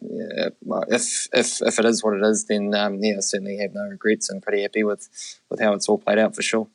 yeah, 0.03 0.49
if 0.89 1.29
if 1.33 1.63
if 1.63 1.79
it 1.79 1.85
is 1.85 2.03
what 2.03 2.15
it 2.15 2.23
is, 2.23 2.47
then 2.47 2.75
um, 2.75 2.99
yeah, 3.03 3.17
certainly 3.21 3.59
have 3.59 3.75
no 3.75 3.83
regrets 3.83 4.29
and 4.29 4.43
pretty 4.43 4.63
happy 4.63 4.85
with 4.85 5.09
with 5.51 5.61
how 5.61 5.73
it's 5.73 5.89
all 5.89 5.99
played 5.99 6.19
out 6.19 6.35
for 6.35 6.43
sure. 6.43 6.69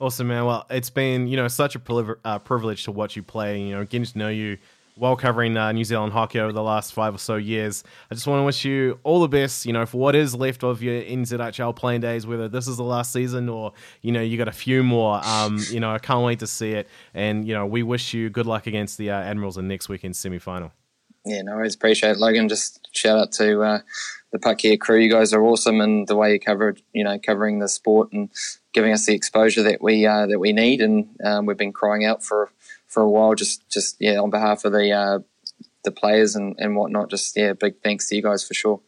Awesome, 0.00 0.28
man. 0.28 0.44
Well, 0.44 0.64
it's 0.70 0.90
been 0.90 1.26
you 1.26 1.36
know 1.36 1.48
such 1.48 1.74
a 1.74 2.16
uh, 2.24 2.38
privilege 2.38 2.84
to 2.84 2.92
watch 2.92 3.16
you 3.16 3.22
play. 3.22 3.60
You 3.60 3.76
know, 3.76 3.84
getting 3.84 4.04
to 4.04 4.18
know 4.18 4.28
you 4.28 4.58
while 4.98 5.16
covering 5.16 5.56
uh, 5.56 5.72
New 5.72 5.84
Zealand 5.84 6.12
hockey 6.12 6.40
over 6.40 6.52
the 6.52 6.62
last 6.62 6.92
five 6.92 7.14
or 7.14 7.18
so 7.18 7.36
years. 7.36 7.84
I 8.10 8.14
just 8.14 8.26
want 8.26 8.40
to 8.40 8.44
wish 8.44 8.64
you 8.64 8.98
all 9.04 9.20
the 9.20 9.28
best, 9.28 9.64
you 9.64 9.72
know, 9.72 9.86
for 9.86 9.98
what 9.98 10.14
is 10.14 10.34
left 10.34 10.64
of 10.64 10.82
your 10.82 11.00
NZIHL 11.00 11.76
playing 11.76 12.00
days, 12.00 12.26
whether 12.26 12.48
this 12.48 12.66
is 12.66 12.76
the 12.76 12.82
last 12.82 13.12
season 13.12 13.48
or, 13.48 13.72
you 14.02 14.12
know, 14.12 14.20
you 14.20 14.36
got 14.36 14.48
a 14.48 14.52
few 14.52 14.82
more. 14.82 15.24
Um, 15.24 15.58
you 15.70 15.80
know, 15.80 15.92
I 15.92 15.98
can't 15.98 16.24
wait 16.24 16.40
to 16.40 16.46
see 16.46 16.72
it. 16.72 16.88
And, 17.14 17.46
you 17.46 17.54
know, 17.54 17.66
we 17.66 17.82
wish 17.82 18.12
you 18.12 18.28
good 18.28 18.46
luck 18.46 18.66
against 18.66 18.98
the 18.98 19.10
uh, 19.10 19.20
Admirals 19.20 19.56
in 19.56 19.68
next 19.68 19.88
weekend's 19.88 20.18
semi 20.18 20.38
final. 20.38 20.72
Yeah, 21.24 21.42
no 21.42 21.56
worries. 21.56 21.74
Appreciate 21.74 22.12
it, 22.12 22.18
Logan. 22.18 22.48
Just 22.48 22.88
shout 22.92 23.18
out 23.18 23.32
to 23.32 23.60
uh, 23.60 23.80
the 24.32 24.38
Puck 24.38 24.64
Yeah 24.64 24.76
crew. 24.76 24.98
You 24.98 25.10
guys 25.10 25.32
are 25.32 25.42
awesome, 25.42 25.80
and 25.80 26.06
the 26.06 26.16
way 26.16 26.32
you 26.32 26.40
cover, 26.40 26.74
you 26.92 27.04
know, 27.04 27.18
covering 27.18 27.58
the 27.58 27.68
sport 27.68 28.12
and 28.12 28.30
giving 28.72 28.92
us 28.92 29.04
the 29.06 29.14
exposure 29.14 29.62
that 29.64 29.82
we 29.82 30.06
uh, 30.06 30.26
that 30.26 30.38
we 30.38 30.52
need. 30.52 30.80
And 30.80 31.08
um, 31.22 31.44
we've 31.46 31.56
been 31.56 31.72
crying 31.72 32.04
out 32.04 32.24
for 32.24 32.50
for 32.88 33.02
a 33.02 33.10
while. 33.10 33.34
Just 33.34 33.68
just 33.70 33.96
yeah, 34.00 34.18
on 34.18 34.30
behalf 34.30 34.64
of 34.64 34.72
the 34.72 34.90
uh, 34.90 35.18
the 35.84 35.92
players 35.92 36.34
and 36.34 36.56
and 36.58 36.76
whatnot. 36.76 37.10
Just 37.10 37.36
yeah, 37.36 37.52
big 37.52 37.80
thanks 37.82 38.08
to 38.08 38.16
you 38.16 38.22
guys 38.22 38.44
for 38.44 38.54
sure. 38.54 38.80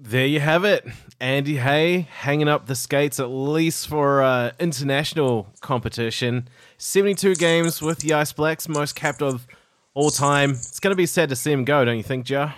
There 0.00 0.26
you 0.26 0.38
have 0.38 0.64
it. 0.64 0.86
Andy 1.18 1.56
Hay 1.56 2.02
hanging 2.02 2.46
up 2.46 2.66
the 2.66 2.76
skates 2.76 3.18
at 3.18 3.30
least 3.30 3.88
for 3.88 4.22
uh, 4.22 4.52
international 4.60 5.48
competition. 5.60 6.48
72 6.76 7.34
games 7.34 7.82
with 7.82 7.98
the 7.98 8.14
Ice 8.14 8.32
Blacks, 8.32 8.68
most 8.68 8.94
capped 8.94 9.22
of 9.22 9.44
all 9.94 10.10
time. 10.10 10.50
It's 10.50 10.78
going 10.78 10.92
to 10.92 10.96
be 10.96 11.06
sad 11.06 11.30
to 11.30 11.36
see 11.36 11.50
him 11.50 11.64
go, 11.64 11.84
don't 11.84 11.96
you 11.96 12.04
think, 12.04 12.26
Joe? 12.26 12.52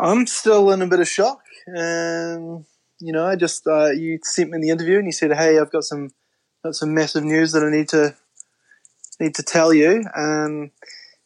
I'm 0.00 0.26
still 0.26 0.72
in 0.72 0.82
a 0.82 0.88
bit 0.88 0.98
of 0.98 1.06
shock. 1.06 1.42
Um, 1.68 2.64
you 2.98 3.12
know, 3.12 3.24
I 3.24 3.36
just 3.36 3.64
uh, 3.68 3.90
you 3.90 4.18
sent 4.24 4.50
me 4.50 4.56
in 4.56 4.62
the 4.62 4.70
interview 4.70 4.98
and 4.98 5.06
you 5.06 5.12
said, 5.12 5.32
"Hey, 5.32 5.60
I've 5.60 5.70
got 5.70 5.84
some 5.84 6.10
got 6.64 6.74
some 6.74 6.92
massive 6.92 7.22
news 7.22 7.52
that 7.52 7.62
I 7.62 7.70
need 7.70 7.88
to 7.90 8.16
need 9.20 9.34
to 9.36 9.42
tell 9.42 9.72
you. 9.72 10.04
Um, 10.14 10.70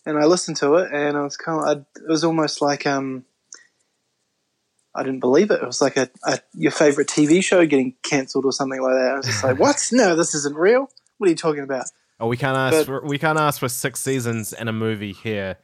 and 0.06 0.18
I 0.18 0.26
listened 0.26 0.58
to 0.58 0.74
it, 0.74 0.92
and 0.92 1.16
I 1.16 1.22
was 1.22 1.36
kind 1.36 1.66
of, 1.66 1.86
it 1.96 2.08
was 2.08 2.24
almost 2.24 2.60
like 2.60 2.86
um, 2.86 3.24
I 4.94 5.02
didn't 5.02 5.20
believe 5.20 5.50
it. 5.50 5.62
It 5.62 5.66
was 5.66 5.80
like 5.80 5.96
a, 5.96 6.08
a 6.24 6.38
your 6.54 6.72
favorite 6.72 7.08
TV 7.08 7.42
show 7.42 7.64
getting 7.66 7.94
cancelled 8.02 8.44
or 8.44 8.52
something 8.52 8.80
like 8.80 8.92
that. 8.92 9.10
I 9.12 9.16
was 9.16 9.26
just 9.26 9.44
like, 9.44 9.58
what? 9.58 9.88
No, 9.92 10.14
this 10.14 10.34
isn't 10.34 10.56
real. 10.56 10.88
What 11.18 11.26
are 11.26 11.30
you 11.30 11.36
talking 11.36 11.62
about? 11.62 11.86
Oh, 12.20 12.28
we 12.28 12.36
can't 12.36 12.56
ask. 12.56 12.76
But, 12.76 12.86
for, 12.86 13.06
we 13.06 13.18
can't 13.18 13.38
ask 13.38 13.58
for 13.58 13.68
six 13.68 14.00
seasons 14.00 14.52
and 14.52 14.68
a 14.68 14.72
movie 14.72 15.12
here. 15.12 15.56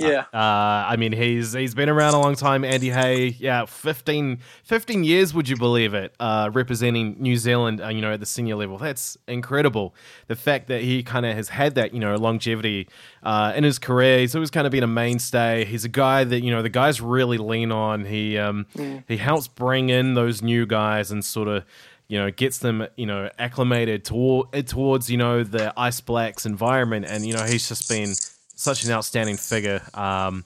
Yeah. 0.00 0.24
Uh, 0.32 0.36
uh, 0.36 0.86
I 0.88 0.96
mean, 0.96 1.12
he's 1.12 1.52
he's 1.52 1.74
been 1.74 1.88
around 1.88 2.14
a 2.14 2.20
long 2.20 2.34
time. 2.34 2.64
Andy 2.64 2.90
Hay, 2.90 3.36
yeah, 3.38 3.64
15, 3.64 4.38
15 4.64 5.04
years, 5.04 5.32
would 5.32 5.48
you 5.48 5.56
believe 5.56 5.94
it? 5.94 6.14
Uh, 6.20 6.50
representing 6.52 7.16
New 7.18 7.36
Zealand, 7.36 7.80
uh, 7.80 7.88
you 7.88 8.00
know, 8.00 8.12
at 8.12 8.20
the 8.20 8.26
senior 8.26 8.56
level. 8.56 8.78
That's 8.78 9.16
incredible. 9.28 9.94
The 10.26 10.36
fact 10.36 10.68
that 10.68 10.82
he 10.82 11.02
kind 11.02 11.24
of 11.24 11.34
has 11.34 11.48
had 11.48 11.74
that, 11.76 11.94
you 11.94 12.00
know, 12.00 12.14
longevity 12.16 12.88
uh, 13.22 13.52
in 13.56 13.64
his 13.64 13.78
career. 13.78 14.18
He's 14.18 14.34
always 14.34 14.50
kind 14.50 14.66
of 14.66 14.70
been 14.70 14.82
a 14.82 14.88
mainstay. 14.88 15.64
He's 15.64 15.84
a 15.84 15.88
guy 15.88 16.24
that 16.24 16.40
you 16.42 16.50
know 16.50 16.62
the 16.62 16.68
guys 16.68 17.00
really 17.00 17.38
lean 17.38 17.72
on. 17.72 18.04
He 18.04 18.38
um, 18.38 18.66
mm. 18.76 19.02
he 19.08 19.16
helps 19.16 19.48
bring 19.48 19.90
in 19.90 20.14
those 20.14 20.42
new 20.42 20.66
guys 20.66 21.10
and 21.10 21.24
sort 21.24 21.48
of 21.48 21.64
you 22.08 22.18
know 22.18 22.30
gets 22.30 22.58
them 22.58 22.86
you 22.96 23.06
know 23.06 23.30
acclimated 23.38 24.04
toward, 24.04 24.66
towards 24.66 25.10
you 25.10 25.16
know 25.16 25.42
the 25.42 25.72
ice 25.76 26.00
blacks 26.00 26.44
environment 26.44 27.06
and 27.08 27.26
you 27.26 27.32
know 27.32 27.44
he's 27.44 27.68
just 27.68 27.88
been 27.88 28.12
such 28.54 28.84
an 28.84 28.90
outstanding 28.90 29.36
figure. 29.36 29.82
Um, 29.94 30.44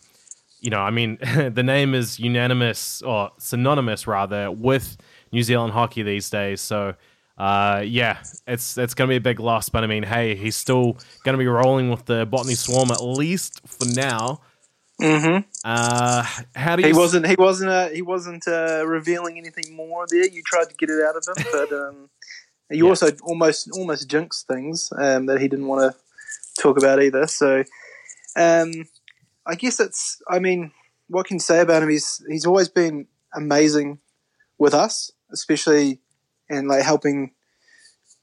you 0.60 0.70
know, 0.70 0.80
I 0.80 0.90
mean, 0.90 1.18
the 1.54 1.62
name 1.62 1.94
is 1.94 2.18
unanimous 2.18 3.02
or 3.02 3.30
synonymous 3.38 4.06
rather 4.06 4.50
with 4.50 4.96
New 5.32 5.42
Zealand 5.42 5.72
hockey 5.72 6.02
these 6.02 6.28
days. 6.30 6.60
So, 6.60 6.94
uh, 7.36 7.82
yeah, 7.86 8.18
it's 8.46 8.76
it's 8.76 8.94
going 8.94 9.08
to 9.08 9.12
be 9.12 9.16
a 9.16 9.20
big 9.20 9.40
loss. 9.40 9.68
But 9.68 9.84
I 9.84 9.86
mean, 9.86 10.02
hey, 10.02 10.34
he's 10.34 10.56
still 10.56 10.96
going 11.24 11.34
to 11.34 11.38
be 11.38 11.46
rolling 11.46 11.90
with 11.90 12.06
the 12.06 12.26
Botany 12.26 12.54
Swarm 12.54 12.90
at 12.90 13.02
least 13.02 13.60
for 13.66 13.86
now. 13.86 14.40
Mm-hmm. 15.00 15.48
Uh, 15.64 16.26
how 16.56 16.74
do 16.74 16.82
you? 16.82 16.88
He 16.88 16.92
wasn't. 16.92 17.26
He 17.26 17.36
wasn't. 17.38 17.70
Uh, 17.70 17.88
he 17.88 18.02
wasn't 18.02 18.48
uh, 18.48 18.84
revealing 18.84 19.38
anything 19.38 19.74
more 19.74 20.06
there. 20.10 20.26
You 20.26 20.42
tried 20.44 20.68
to 20.70 20.74
get 20.74 20.90
it 20.90 21.00
out 21.04 21.14
of 21.14 21.24
him, 21.24 21.46
but 21.52 21.72
um, 21.72 22.10
you 22.70 22.84
yeah. 22.84 22.90
also 22.90 23.10
almost 23.22 23.70
almost 23.72 24.08
jinxed 24.08 24.48
things 24.48 24.92
um, 24.98 25.26
that 25.26 25.40
he 25.40 25.46
didn't 25.46 25.68
want 25.68 25.92
to 25.92 26.62
talk 26.62 26.76
about 26.76 27.00
either. 27.00 27.28
So, 27.28 27.62
um, 28.38 28.70
I 29.46 29.54
guess 29.54 29.80
it's. 29.80 30.22
I 30.28 30.38
mean, 30.38 30.72
what 31.08 31.26
can 31.26 31.36
you 31.36 31.40
say 31.40 31.60
about 31.60 31.82
him? 31.82 31.88
He's 31.88 32.22
he's 32.28 32.46
always 32.46 32.68
been 32.68 33.06
amazing 33.34 33.98
with 34.58 34.74
us, 34.74 35.10
especially 35.32 36.00
and 36.48 36.68
like 36.68 36.82
helping 36.82 37.32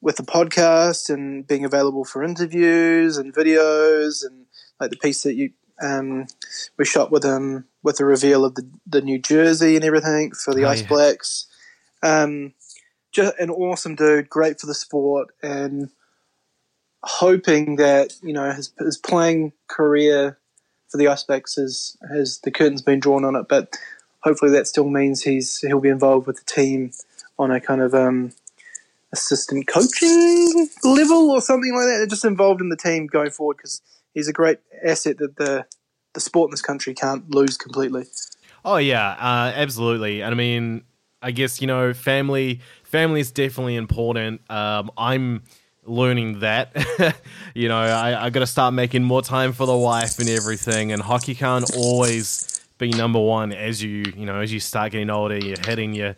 with 0.02 0.18
the 0.18 0.24
podcast 0.24 1.10
and 1.10 1.48
being 1.48 1.66
available 1.66 2.06
for 2.06 2.24
interviews 2.24 3.18
and 3.18 3.34
videos 3.34 4.26
and 4.26 4.46
like 4.80 4.92
the 4.92 4.98
piece 4.98 5.24
that 5.24 5.34
you 5.36 5.52
um, 5.82 6.28
we 6.78 6.86
shot 6.86 7.12
with 7.12 7.24
him 7.24 7.66
with 7.84 7.98
the 7.98 8.06
reveal 8.06 8.46
of 8.46 8.56
the, 8.56 8.70
the 8.88 9.02
new 9.02 9.20
jersey 9.20 9.76
and 9.76 9.84
everything 9.84 10.32
for 10.32 10.54
the 10.54 10.64
Oh, 10.64 10.70
Ice 10.70 10.82
yeah. 10.82 10.88
Blacks. 10.88 11.48
Um, 12.04 12.54
just 13.12 13.38
an 13.40 13.50
awesome 13.50 13.96
dude, 13.96 14.30
great 14.30 14.60
for 14.60 14.68
the 14.68 14.74
sport, 14.76 15.30
and 15.42 15.90
hoping 17.06 17.76
that 17.76 18.14
you 18.22 18.34
know 18.34 18.52
his, 18.52 18.72
his 18.80 18.98
playing 18.98 19.54
career 19.68 20.38
for 20.90 20.98
the 20.98 21.08
Ice 21.08 21.24
Blacks 21.24 21.58
is 21.58 21.98
has 22.12 22.40
the 22.40 22.52
curtain's 22.52 22.82
been 22.82 23.00
drawn 23.00 23.24
on 23.24 23.36
it, 23.36 23.48
but 23.48 23.78
hopefully 24.22 24.52
that 24.52 24.68
still 24.68 24.90
means 24.90 25.22
he's 25.22 25.60
he'll 25.60 25.80
be 25.80 25.90
involved 25.90 26.28
with 26.28 26.38
the 26.38 26.46
team 26.46 26.92
on 27.38 27.52
a 27.52 27.62
kind 27.62 27.82
of 27.82 27.94
um, 27.94 28.32
assistant 29.14 29.68
coaching 29.68 30.70
level 30.84 31.32
or 31.32 31.42
something 31.42 31.74
like 31.74 31.86
that. 31.86 31.98
They're 31.98 32.08
Just 32.08 32.26
involved 32.26 32.62
in 32.62 32.70
the 32.70 32.78
team 32.78 33.08
going 33.08 33.30
forward 33.30 33.58
because 33.58 33.82
he's 34.14 34.28
a 34.28 34.34
great 34.34 34.60
asset 34.84 35.20
that 35.20 35.38
the 35.38 35.66
the 36.14 36.20
sport 36.20 36.48
in 36.48 36.52
this 36.52 36.62
country 36.62 36.94
can't 36.94 37.30
lose 37.34 37.56
completely. 37.56 38.06
Oh 38.64 38.78
yeah, 38.78 39.12
uh, 39.12 39.52
absolutely. 39.56 40.22
And 40.22 40.34
I 40.34 40.38
mean, 40.38 40.84
I 41.22 41.30
guess 41.32 41.62
you 41.62 41.68
know, 41.68 41.94
family 41.94 42.62
family 42.84 43.20
is 43.20 43.32
definitely 43.32 43.76
important. 43.76 44.42
Um, 44.50 44.90
I'm 44.98 45.44
learning 45.86 46.40
that. 46.40 46.76
you 47.54 47.68
know, 47.68 47.78
I, 47.78 48.26
I 48.26 48.30
got 48.30 48.42
to 48.42 48.48
start 48.48 48.74
making 48.74 49.04
more 49.04 49.22
time 49.22 49.54
for 49.54 49.66
the 49.66 49.78
wife 49.78 50.20
and 50.20 50.30
everything. 50.30 50.92
And 50.92 51.02
hockey 51.02 51.36
can't 51.36 51.70
always 51.76 52.52
be 52.78 52.90
number 52.90 53.20
one 53.20 53.54
as 53.54 53.82
you 53.82 54.04
you 54.18 54.26
know 54.26 54.42
as 54.42 54.52
you 54.52 54.60
start 54.60 54.92
getting 54.92 55.10
older. 55.10 55.38
You're 55.38 55.58
hitting 55.66 55.94
your 55.94 56.16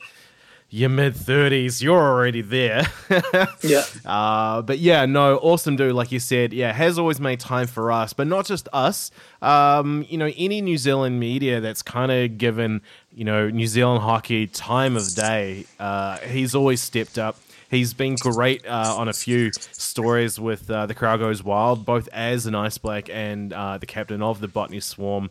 your 0.70 0.90
mid 0.90 1.16
thirties. 1.16 1.82
You're 1.82 2.00
already 2.00 2.42
there. 2.42 2.84
Yeah. 3.64 3.84
Uh, 4.06 4.62
but 4.62 4.80
yeah, 4.80 5.06
no, 5.06 5.38
awesome 5.38 5.76
dude. 5.76 5.94
Like 5.94 6.12
you 6.12 6.20
said, 6.20 6.54
yeah, 6.54 6.72
has 6.72 6.98
always 7.00 7.20
made 7.20 7.40
time 7.40 7.68
for 7.68 7.92
us, 7.92 8.14
but 8.14 8.28
not 8.28 8.46
just 8.46 8.70
us. 8.72 9.12
Um, 9.42 10.06
you 10.08 10.18
know, 10.18 10.32
any 10.38 10.62
New 10.62 10.78
Zealand 10.78 11.20
media 11.20 11.60
that's 11.60 11.82
kind 11.82 12.12
of 12.12 12.38
given, 12.38 12.82
you 13.14 13.26
know, 13.26 13.50
New 13.50 13.68
Zealand 13.68 14.04
hockey 14.04 14.48
time 14.48 14.96
of 14.96 15.14
day. 15.16 15.66
Uh, 15.80 16.18
he's 16.20 16.56
always 16.56 16.82
stepped 16.82 17.18
up. 17.18 17.38
He's 17.70 17.94
been 17.94 18.16
great 18.16 18.66
uh, 18.66 18.96
on 18.98 19.08
a 19.08 19.14
few 19.14 19.52
stories 19.54 20.40
with 20.40 20.70
uh, 20.70 20.86
the 20.86 20.94
crowd 20.94 21.20
goes 21.20 21.44
wild, 21.44 21.86
both 21.86 22.08
as 22.14 22.46
an 22.46 22.56
Ice 22.56 22.78
Black 22.78 23.10
and 23.10 23.52
uh, 23.52 23.78
the 23.78 23.86
captain 23.86 24.22
of 24.22 24.40
the 24.40 24.48
Botany 24.48 24.80
Swarm. 24.80 25.30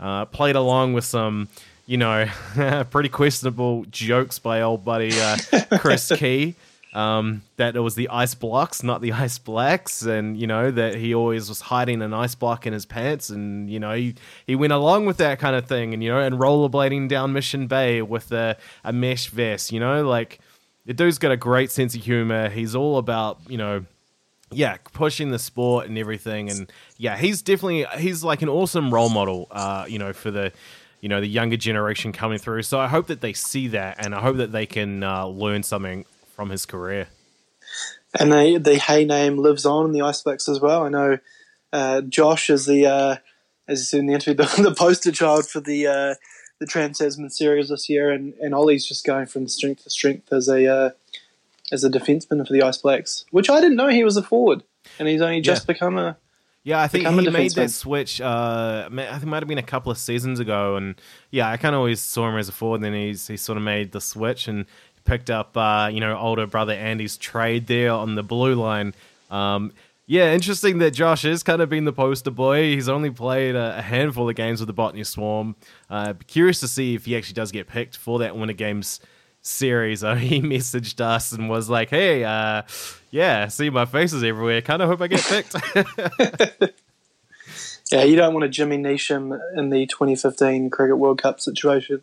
Uh, 0.00 0.24
played 0.24 0.56
along 0.56 0.94
with 0.94 1.04
some, 1.04 1.48
you 1.86 1.96
know, 1.96 2.26
pretty 2.90 3.08
questionable 3.08 3.84
jokes 3.90 4.38
by 4.38 4.62
old 4.62 4.84
buddy 4.84 5.12
uh, 5.20 5.36
Chris 5.78 6.10
Key 6.16 6.56
um, 6.94 7.42
that 7.56 7.74
it 7.74 7.80
was 7.80 7.96
the 7.96 8.08
ice 8.08 8.34
blocks, 8.34 8.82
not 8.82 9.00
the 9.00 9.12
ice 9.12 9.38
blacks, 9.38 10.02
and 10.02 10.38
you 10.38 10.46
know 10.46 10.70
that 10.70 10.94
he 10.94 11.14
always 11.14 11.48
was 11.48 11.60
hiding 11.60 12.00
an 12.02 12.14
ice 12.14 12.34
block 12.34 12.66
in 12.66 12.72
his 12.72 12.86
pants, 12.86 13.30
and 13.30 13.68
you 13.68 13.80
know 13.80 13.94
he, 13.94 14.14
he 14.46 14.54
went 14.54 14.72
along 14.72 15.04
with 15.04 15.16
that 15.16 15.40
kind 15.40 15.56
of 15.56 15.66
thing, 15.66 15.92
and 15.92 16.02
you 16.02 16.10
know, 16.10 16.20
and 16.20 16.36
rollerblading 16.36 17.08
down 17.08 17.32
Mission 17.32 17.66
Bay 17.66 18.00
with 18.00 18.30
a, 18.32 18.56
a 18.84 18.92
mesh 18.92 19.28
vest, 19.28 19.72
you 19.72 19.80
know, 19.80 20.08
like 20.08 20.38
the 20.86 20.94
dude's 20.94 21.18
got 21.18 21.32
a 21.32 21.36
great 21.36 21.70
sense 21.70 21.94
of 21.94 22.02
humor. 22.02 22.48
He's 22.48 22.74
all 22.74 22.98
about 22.98 23.38
you 23.48 23.58
know 23.58 23.84
yeah, 24.50 24.76
pushing 24.92 25.30
the 25.30 25.38
sport 25.38 25.86
and 25.86 25.98
everything, 25.98 26.50
and 26.50 26.70
yeah, 26.96 27.16
he's 27.16 27.42
definitely 27.42 27.86
he's 27.98 28.22
like 28.22 28.42
an 28.42 28.48
awesome 28.48 28.92
role 28.92 29.08
model, 29.08 29.48
uh, 29.50 29.86
you 29.88 29.98
know, 29.98 30.12
for 30.12 30.30
the 30.30 30.52
you 31.00 31.08
know 31.08 31.20
the 31.20 31.26
younger 31.26 31.56
generation 31.56 32.12
coming 32.12 32.38
through. 32.38 32.62
So 32.62 32.78
I 32.78 32.88
hope 32.88 33.08
that 33.08 33.20
they 33.20 33.32
see 33.32 33.68
that, 33.68 34.04
and 34.04 34.14
I 34.14 34.20
hope 34.20 34.36
that 34.36 34.52
they 34.52 34.66
can 34.66 35.02
uh, 35.02 35.26
learn 35.26 35.62
something 35.62 36.04
from 36.34 36.50
his 36.50 36.66
career. 36.66 37.08
And 38.18 38.32
the 38.32 38.58
the 38.58 38.78
Hay 38.78 39.04
name 39.04 39.38
lives 39.38 39.66
on 39.66 39.86
in 39.86 39.92
the 39.92 40.02
Ice 40.02 40.22
Blacks 40.22 40.48
as 40.48 40.60
well. 40.60 40.84
I 40.84 40.88
know 40.88 41.18
uh, 41.72 42.00
Josh 42.02 42.50
is 42.50 42.66
the 42.66 42.86
uh, 42.86 43.16
as 43.66 43.80
you 43.80 43.84
said 43.84 44.00
in 44.00 44.06
the 44.06 44.14
interview, 44.14 44.34
the, 44.34 44.62
the 44.62 44.74
poster 44.74 45.12
child 45.12 45.48
for 45.48 45.60
the 45.60 45.86
uh, 45.86 46.14
the 46.60 46.66
Trans 46.66 46.98
Tasman 46.98 47.30
series 47.30 47.68
this 47.68 47.88
year, 47.88 48.10
and, 48.10 48.34
and 48.34 48.54
Ollie's 48.54 48.86
just 48.86 49.04
going 49.04 49.26
from 49.26 49.48
strength 49.48 49.84
to 49.84 49.90
strength 49.90 50.32
as 50.32 50.48
a 50.48 50.66
uh, 50.66 50.90
as 51.72 51.84
a 51.84 51.90
defenseman 51.90 52.46
for 52.46 52.52
the 52.52 52.62
Ice 52.62 52.78
Blacks, 52.78 53.24
which 53.30 53.50
I 53.50 53.60
didn't 53.60 53.76
know 53.76 53.88
he 53.88 54.04
was 54.04 54.16
a 54.16 54.22
forward, 54.22 54.62
and 54.98 55.08
he's 55.08 55.20
only 55.20 55.40
just 55.40 55.66
become 55.66 55.98
a 55.98 56.16
Yeah, 56.62 56.80
I 56.80 56.88
think 56.88 57.06
he 57.06 57.30
made 57.30 57.52
that 57.52 57.70
switch. 57.70 58.20
Uh, 58.20 58.88
I 58.90 58.94
think 58.94 59.22
it 59.22 59.26
might 59.26 59.42
have 59.42 59.48
been 59.48 59.58
a 59.58 59.62
couple 59.62 59.92
of 59.92 59.98
seasons 59.98 60.40
ago, 60.40 60.76
and 60.76 60.94
yeah, 61.30 61.50
I 61.50 61.56
kind 61.56 61.74
of 61.74 61.80
always 61.80 62.00
saw 62.00 62.28
him 62.28 62.38
as 62.38 62.48
a 62.48 62.52
forward. 62.52 62.76
And 62.76 62.84
then 62.84 62.94
he's 62.94 63.26
he 63.26 63.36
sort 63.36 63.58
of 63.58 63.64
made 63.64 63.92
the 63.92 64.00
switch 64.00 64.48
and 64.48 64.66
picked 65.04 65.30
up, 65.30 65.56
uh, 65.56 65.90
you 65.92 66.00
know, 66.00 66.16
older 66.16 66.46
brother 66.46 66.72
Andy's 66.72 67.16
trade 67.16 67.66
there 67.66 67.92
on 67.92 68.14
the 68.14 68.22
blue 68.22 68.54
line. 68.54 68.94
Um, 69.30 69.72
yeah, 70.06 70.32
interesting 70.34 70.78
that 70.78 70.92
Josh 70.92 71.22
has 71.22 71.42
kind 71.42 71.62
of 71.62 71.68
been 71.68 71.84
the 71.84 71.92
poster 71.92 72.30
boy. 72.30 72.74
He's 72.74 72.88
only 72.88 73.10
played 73.10 73.54
a, 73.54 73.78
a 73.78 73.82
handful 73.82 74.28
of 74.28 74.36
games 74.36 74.60
with 74.60 74.66
the 74.66 74.74
Botany 74.74 75.04
Swarm. 75.04 75.56
Uh, 75.88 76.14
curious 76.26 76.60
to 76.60 76.68
see 76.68 76.94
if 76.94 77.06
he 77.06 77.16
actually 77.16 77.34
does 77.34 77.52
get 77.52 77.66
picked 77.66 77.96
for 77.96 78.18
that 78.18 78.36
Winter 78.36 78.54
Games 78.54 79.00
series. 79.40 80.04
Uh, 80.04 80.14
he 80.16 80.40
messaged 80.40 81.00
us 81.00 81.32
and 81.32 81.48
was 81.48 81.70
like, 81.70 81.88
"Hey, 81.90 82.24
uh, 82.24 82.62
yeah, 83.10 83.48
see 83.48 83.70
my 83.70 83.86
face 83.86 84.12
is 84.12 84.22
everywhere. 84.22 84.60
Kind 84.60 84.82
of 84.82 84.88
hope 84.88 85.00
I 85.00 85.06
get 85.06 85.22
picked." 85.22 85.54
yeah. 87.92 88.04
You 88.04 88.16
don't 88.16 88.34
want 88.34 88.44
a 88.44 88.48
Jimmy 88.48 88.76
Neesham 88.76 89.38
in 89.56 89.70
the 89.70 89.86
2015 89.86 90.68
Cricket 90.70 90.98
World 90.98 91.22
Cup 91.22 91.40
situation 91.40 92.02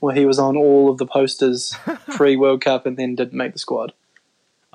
where 0.00 0.14
he 0.14 0.26
was 0.26 0.38
on 0.38 0.56
all 0.56 0.90
of 0.90 0.98
the 0.98 1.06
posters 1.06 1.74
pre 2.08 2.36
World 2.36 2.62
Cup 2.62 2.86
and 2.86 2.96
then 2.96 3.14
didn't 3.14 3.36
make 3.36 3.52
the 3.52 3.58
squad. 3.58 3.92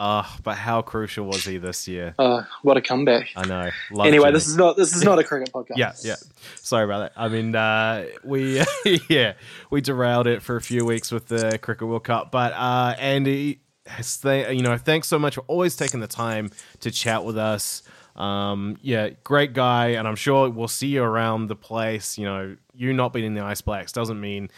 Oh, 0.04 0.36
but 0.44 0.58
how 0.58 0.82
crucial 0.82 1.26
was 1.28 1.46
he 1.46 1.58
this 1.60 1.88
year? 1.88 2.16
Uh, 2.18 2.42
what 2.64 2.76
a 2.76 2.82
comeback! 2.82 3.30
I 3.36 3.46
know. 3.46 3.70
Love 3.92 4.08
Anyway, 4.08 4.24
Jimmy. 4.26 4.34
this 4.34 4.48
is 4.48 4.58
not 4.58 4.76
this 4.76 4.96
is 4.96 5.04
not 5.04 5.20
a 5.20 5.24
cricket 5.24 5.54
podcast. 5.54 5.78
yeah, 5.78 5.94
yeah. 6.04 6.16
Sorry 6.56 6.84
about 6.86 7.00
that. 7.00 7.12
I 7.16 7.28
mean, 7.28 7.56
uh, 7.56 8.06
we 8.24 8.64
yeah 9.10 9.34
we 9.70 9.80
derailed 9.82 10.26
it 10.26 10.42
for 10.42 10.56
a 10.56 10.62
few 10.62 10.86
weeks 10.86 11.12
with 11.12 11.28
the 11.28 11.60
Cricket 11.62 11.88
World 11.88 12.04
Cup, 12.04 12.32
but 12.32 12.52
uh, 12.54 12.96
Andy, 12.98 13.62
has 13.86 14.18
th- 14.18 14.56
you 14.56 14.64
know, 14.64 14.76
thanks 14.76 15.08
so 15.08 15.20
much 15.20 15.36
for 15.36 15.42
always 15.42 15.76
taking 15.76 16.00
the 16.00 16.08
time 16.08 16.50
to 16.80 16.90
chat 16.90 17.24
with 17.24 17.38
us. 17.38 17.84
Um, 18.16 18.78
yeah, 18.82 19.10
great 19.24 19.54
guy, 19.54 19.90
and 19.90 20.08
I'm 20.08 20.16
sure 20.18 20.50
we'll 20.50 20.68
see 20.68 20.88
you 20.88 21.04
around 21.04 21.48
the 21.48 21.56
place. 21.56 22.18
You 22.18 22.26
know, 22.26 22.58
you 22.74 22.92
not 22.92 23.14
being 23.14 23.26
in 23.26 23.36
the 23.36 23.42
Ice 23.44 23.62
Blacks 23.62 23.92
doesn't 23.92 24.20
mean 24.20 24.50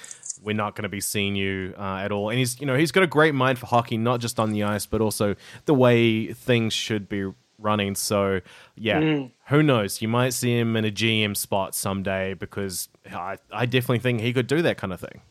we're 0.43 0.55
not 0.55 0.75
going 0.75 0.83
to 0.83 0.89
be 0.89 1.01
seeing 1.01 1.35
you 1.35 1.73
uh, 1.77 1.99
at 2.03 2.11
all. 2.11 2.29
And 2.29 2.37
he's, 2.37 2.59
you 2.59 2.65
know, 2.65 2.75
he's 2.75 2.91
got 2.91 3.03
a 3.03 3.07
great 3.07 3.33
mind 3.33 3.59
for 3.59 3.65
hockey, 3.65 3.97
not 3.97 4.19
just 4.19 4.39
on 4.39 4.51
the 4.51 4.63
ice, 4.63 4.85
but 4.85 5.01
also 5.01 5.35
the 5.65 5.73
way 5.73 6.33
things 6.33 6.73
should 6.73 7.07
be 7.07 7.31
running. 7.59 7.95
So, 7.95 8.41
yeah, 8.75 9.27
who 9.47 9.63
knows? 9.63 10.01
You 10.01 10.07
might 10.07 10.33
see 10.33 10.57
him 10.57 10.75
in 10.75 10.85
a 10.85 10.91
GM 10.91 11.35
spot 11.35 11.75
someday 11.75 12.33
because 12.33 12.89
I, 13.11 13.37
I 13.51 13.65
definitely 13.65 13.99
think 13.99 14.21
he 14.21 14.33
could 14.33 14.47
do 14.47 14.61
that 14.61 14.77
kind 14.77 14.93
of 14.93 14.99
thing. 14.99 15.21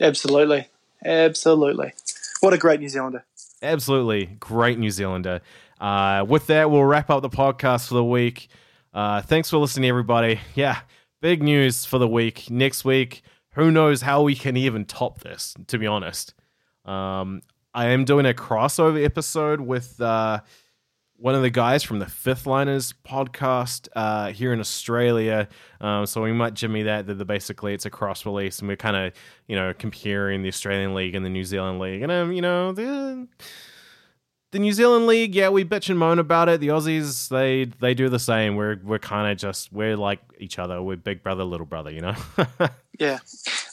Absolutely. 0.00 0.68
Absolutely. 1.04 1.92
What 2.40 2.52
a 2.52 2.58
great 2.58 2.80
New 2.80 2.88
Zealander. 2.88 3.24
Absolutely. 3.62 4.26
Great 4.40 4.78
New 4.78 4.90
Zealander. 4.90 5.40
Uh, 5.80 6.24
with 6.28 6.46
that, 6.46 6.70
we'll 6.70 6.84
wrap 6.84 7.10
up 7.10 7.22
the 7.22 7.28
podcast 7.28 7.88
for 7.88 7.94
the 7.94 8.04
week. 8.04 8.48
Uh, 8.94 9.22
thanks 9.22 9.50
for 9.50 9.56
listening, 9.58 9.88
everybody. 9.88 10.40
Yeah, 10.54 10.80
big 11.20 11.42
news 11.42 11.84
for 11.84 11.98
the 11.98 12.06
week. 12.06 12.50
Next 12.50 12.84
week, 12.84 13.22
who 13.54 13.70
knows 13.70 14.02
how 14.02 14.22
we 14.22 14.34
can 14.34 14.56
even 14.56 14.84
top 14.84 15.20
this, 15.20 15.54
to 15.68 15.78
be 15.78 15.86
honest. 15.86 16.34
Um, 16.84 17.42
I 17.74 17.86
am 17.86 18.04
doing 18.04 18.26
a 18.26 18.34
crossover 18.34 19.02
episode 19.04 19.60
with 19.60 20.00
uh, 20.00 20.40
one 21.16 21.34
of 21.34 21.42
the 21.42 21.50
guys 21.50 21.82
from 21.82 22.00
the 22.00 22.06
Fifth 22.06 22.46
Liners 22.46 22.94
podcast 23.06 23.88
uh, 23.94 24.32
here 24.32 24.52
in 24.52 24.60
Australia. 24.60 25.48
Um, 25.80 26.04
so 26.06 26.22
we 26.22 26.32
might 26.32 26.54
jimmy 26.54 26.82
that. 26.82 27.06
That 27.06 27.24
basically 27.26 27.74
it's 27.74 27.86
a 27.86 27.90
cross 27.90 28.26
release, 28.26 28.58
and 28.58 28.68
we're 28.68 28.76
kind 28.76 28.96
of 28.96 29.12
you 29.46 29.56
know 29.56 29.72
comparing 29.72 30.42
the 30.42 30.48
Australian 30.48 30.94
League 30.94 31.14
and 31.14 31.24
the 31.24 31.30
New 31.30 31.44
Zealand 31.44 31.78
League, 31.78 32.02
and 32.02 32.10
um, 32.10 32.32
you 32.32 32.42
know 32.42 32.72
the 32.72 33.28
the 34.50 34.58
New 34.58 34.72
Zealand 34.72 35.06
League, 35.06 35.34
yeah, 35.34 35.48
we 35.48 35.64
bitch 35.64 35.88
and 35.88 35.98
moan 35.98 36.18
about 36.18 36.48
it. 36.48 36.60
The 36.60 36.68
Aussies, 36.68 37.28
they 37.28 37.64
they 37.80 37.94
do 37.94 38.08
the 38.08 38.18
same. 38.18 38.56
We're 38.56 38.78
we're 38.82 38.98
kind 38.98 39.30
of 39.30 39.38
just 39.38 39.72
we're 39.72 39.96
like 39.96 40.20
each 40.38 40.58
other. 40.58 40.82
We're 40.82 40.96
big 40.96 41.22
brother, 41.22 41.44
little 41.44 41.66
brother, 41.66 41.90
you 41.90 42.00
know. 42.00 42.14
Yeah. 42.98 43.18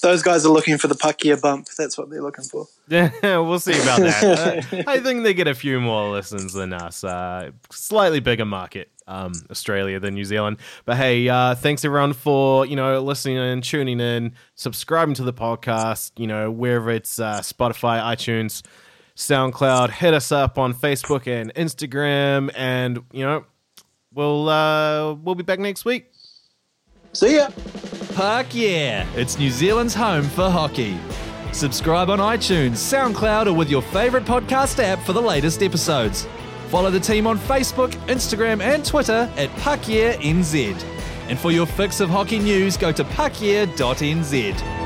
Those 0.01 0.23
guys 0.23 0.45
are 0.45 0.49
looking 0.49 0.77
for 0.77 0.87
the 0.87 0.95
puck 0.95 1.23
yeah 1.25 1.35
bump. 1.35 1.67
That's 1.77 1.97
what 1.97 2.09
they're 2.09 2.21
looking 2.21 2.45
for. 2.45 2.67
Yeah, 2.87 3.11
we'll 3.39 3.59
see 3.59 3.79
about 3.79 3.99
that. 3.99 4.19
Uh, 4.29 4.83
I 4.87 4.99
think 4.99 5.23
they 5.23 5.33
get 5.33 5.47
a 5.47 5.55
few 5.55 5.79
more 5.79 6.09
listens 6.11 6.53
than 6.53 6.73
us. 6.73 7.03
Uh, 7.03 7.51
slightly 7.71 8.19
bigger 8.19 8.45
market, 8.45 8.89
um, 9.07 9.33
Australia 9.49 9.99
than 9.99 10.13
New 10.13 10.23
Zealand. 10.23 10.57
But 10.85 10.97
hey, 10.97 11.27
uh, 11.27 11.55
thanks 11.55 11.83
everyone 11.83 12.13
for 12.13 12.65
you 12.65 12.75
know 12.75 13.01
listening 13.01 13.37
and 13.37 13.63
tuning 13.63 13.99
in, 13.99 14.33
subscribing 14.55 15.15
to 15.15 15.23
the 15.23 15.33
podcast. 15.33 16.11
You 16.17 16.27
know 16.27 16.49
wherever 16.51 16.89
it's 16.91 17.19
uh, 17.19 17.39
Spotify, 17.39 18.01
iTunes, 18.01 18.61
SoundCloud. 19.15 19.91
Hit 19.91 20.13
us 20.13 20.31
up 20.31 20.57
on 20.57 20.73
Facebook 20.73 21.27
and 21.27 21.53
Instagram, 21.55 22.51
and 22.55 23.03
you 23.11 23.25
know 23.25 23.45
we'll 24.13 24.47
uh, 24.47 25.13
we'll 25.13 25.35
be 25.35 25.43
back 25.43 25.59
next 25.59 25.85
week. 25.85 26.11
See 27.13 27.35
ya. 27.35 27.49
Puck 28.19 28.47
yeah! 28.51 29.07
It's 29.15 29.39
New 29.39 29.49
Zealand's 29.49 29.93
home 29.93 30.25
for 30.25 30.49
hockey. 30.49 30.97
Subscribe 31.53 32.09
on 32.09 32.19
iTunes, 32.19 32.71
SoundCloud, 32.71 33.47
or 33.47 33.53
with 33.53 33.69
your 33.69 33.81
favourite 33.81 34.25
podcast 34.25 34.83
app 34.83 34.99
for 35.03 35.13
the 35.13 35.21
latest 35.21 35.63
episodes. 35.63 36.27
Follow 36.67 36.91
the 36.91 36.99
team 36.99 37.25
on 37.25 37.37
Facebook, 37.37 37.91
Instagram, 38.07 38.61
and 38.61 38.85
Twitter 38.85 39.31
at 39.37 39.49
PuckYeahNZ. 39.51 40.83
And 41.29 41.39
for 41.39 41.51
your 41.51 41.65
fix 41.65 42.01
of 42.01 42.09
hockey 42.09 42.39
news, 42.39 42.75
go 42.75 42.91
to 42.91 43.05
puckyeah.nz. 43.05 44.78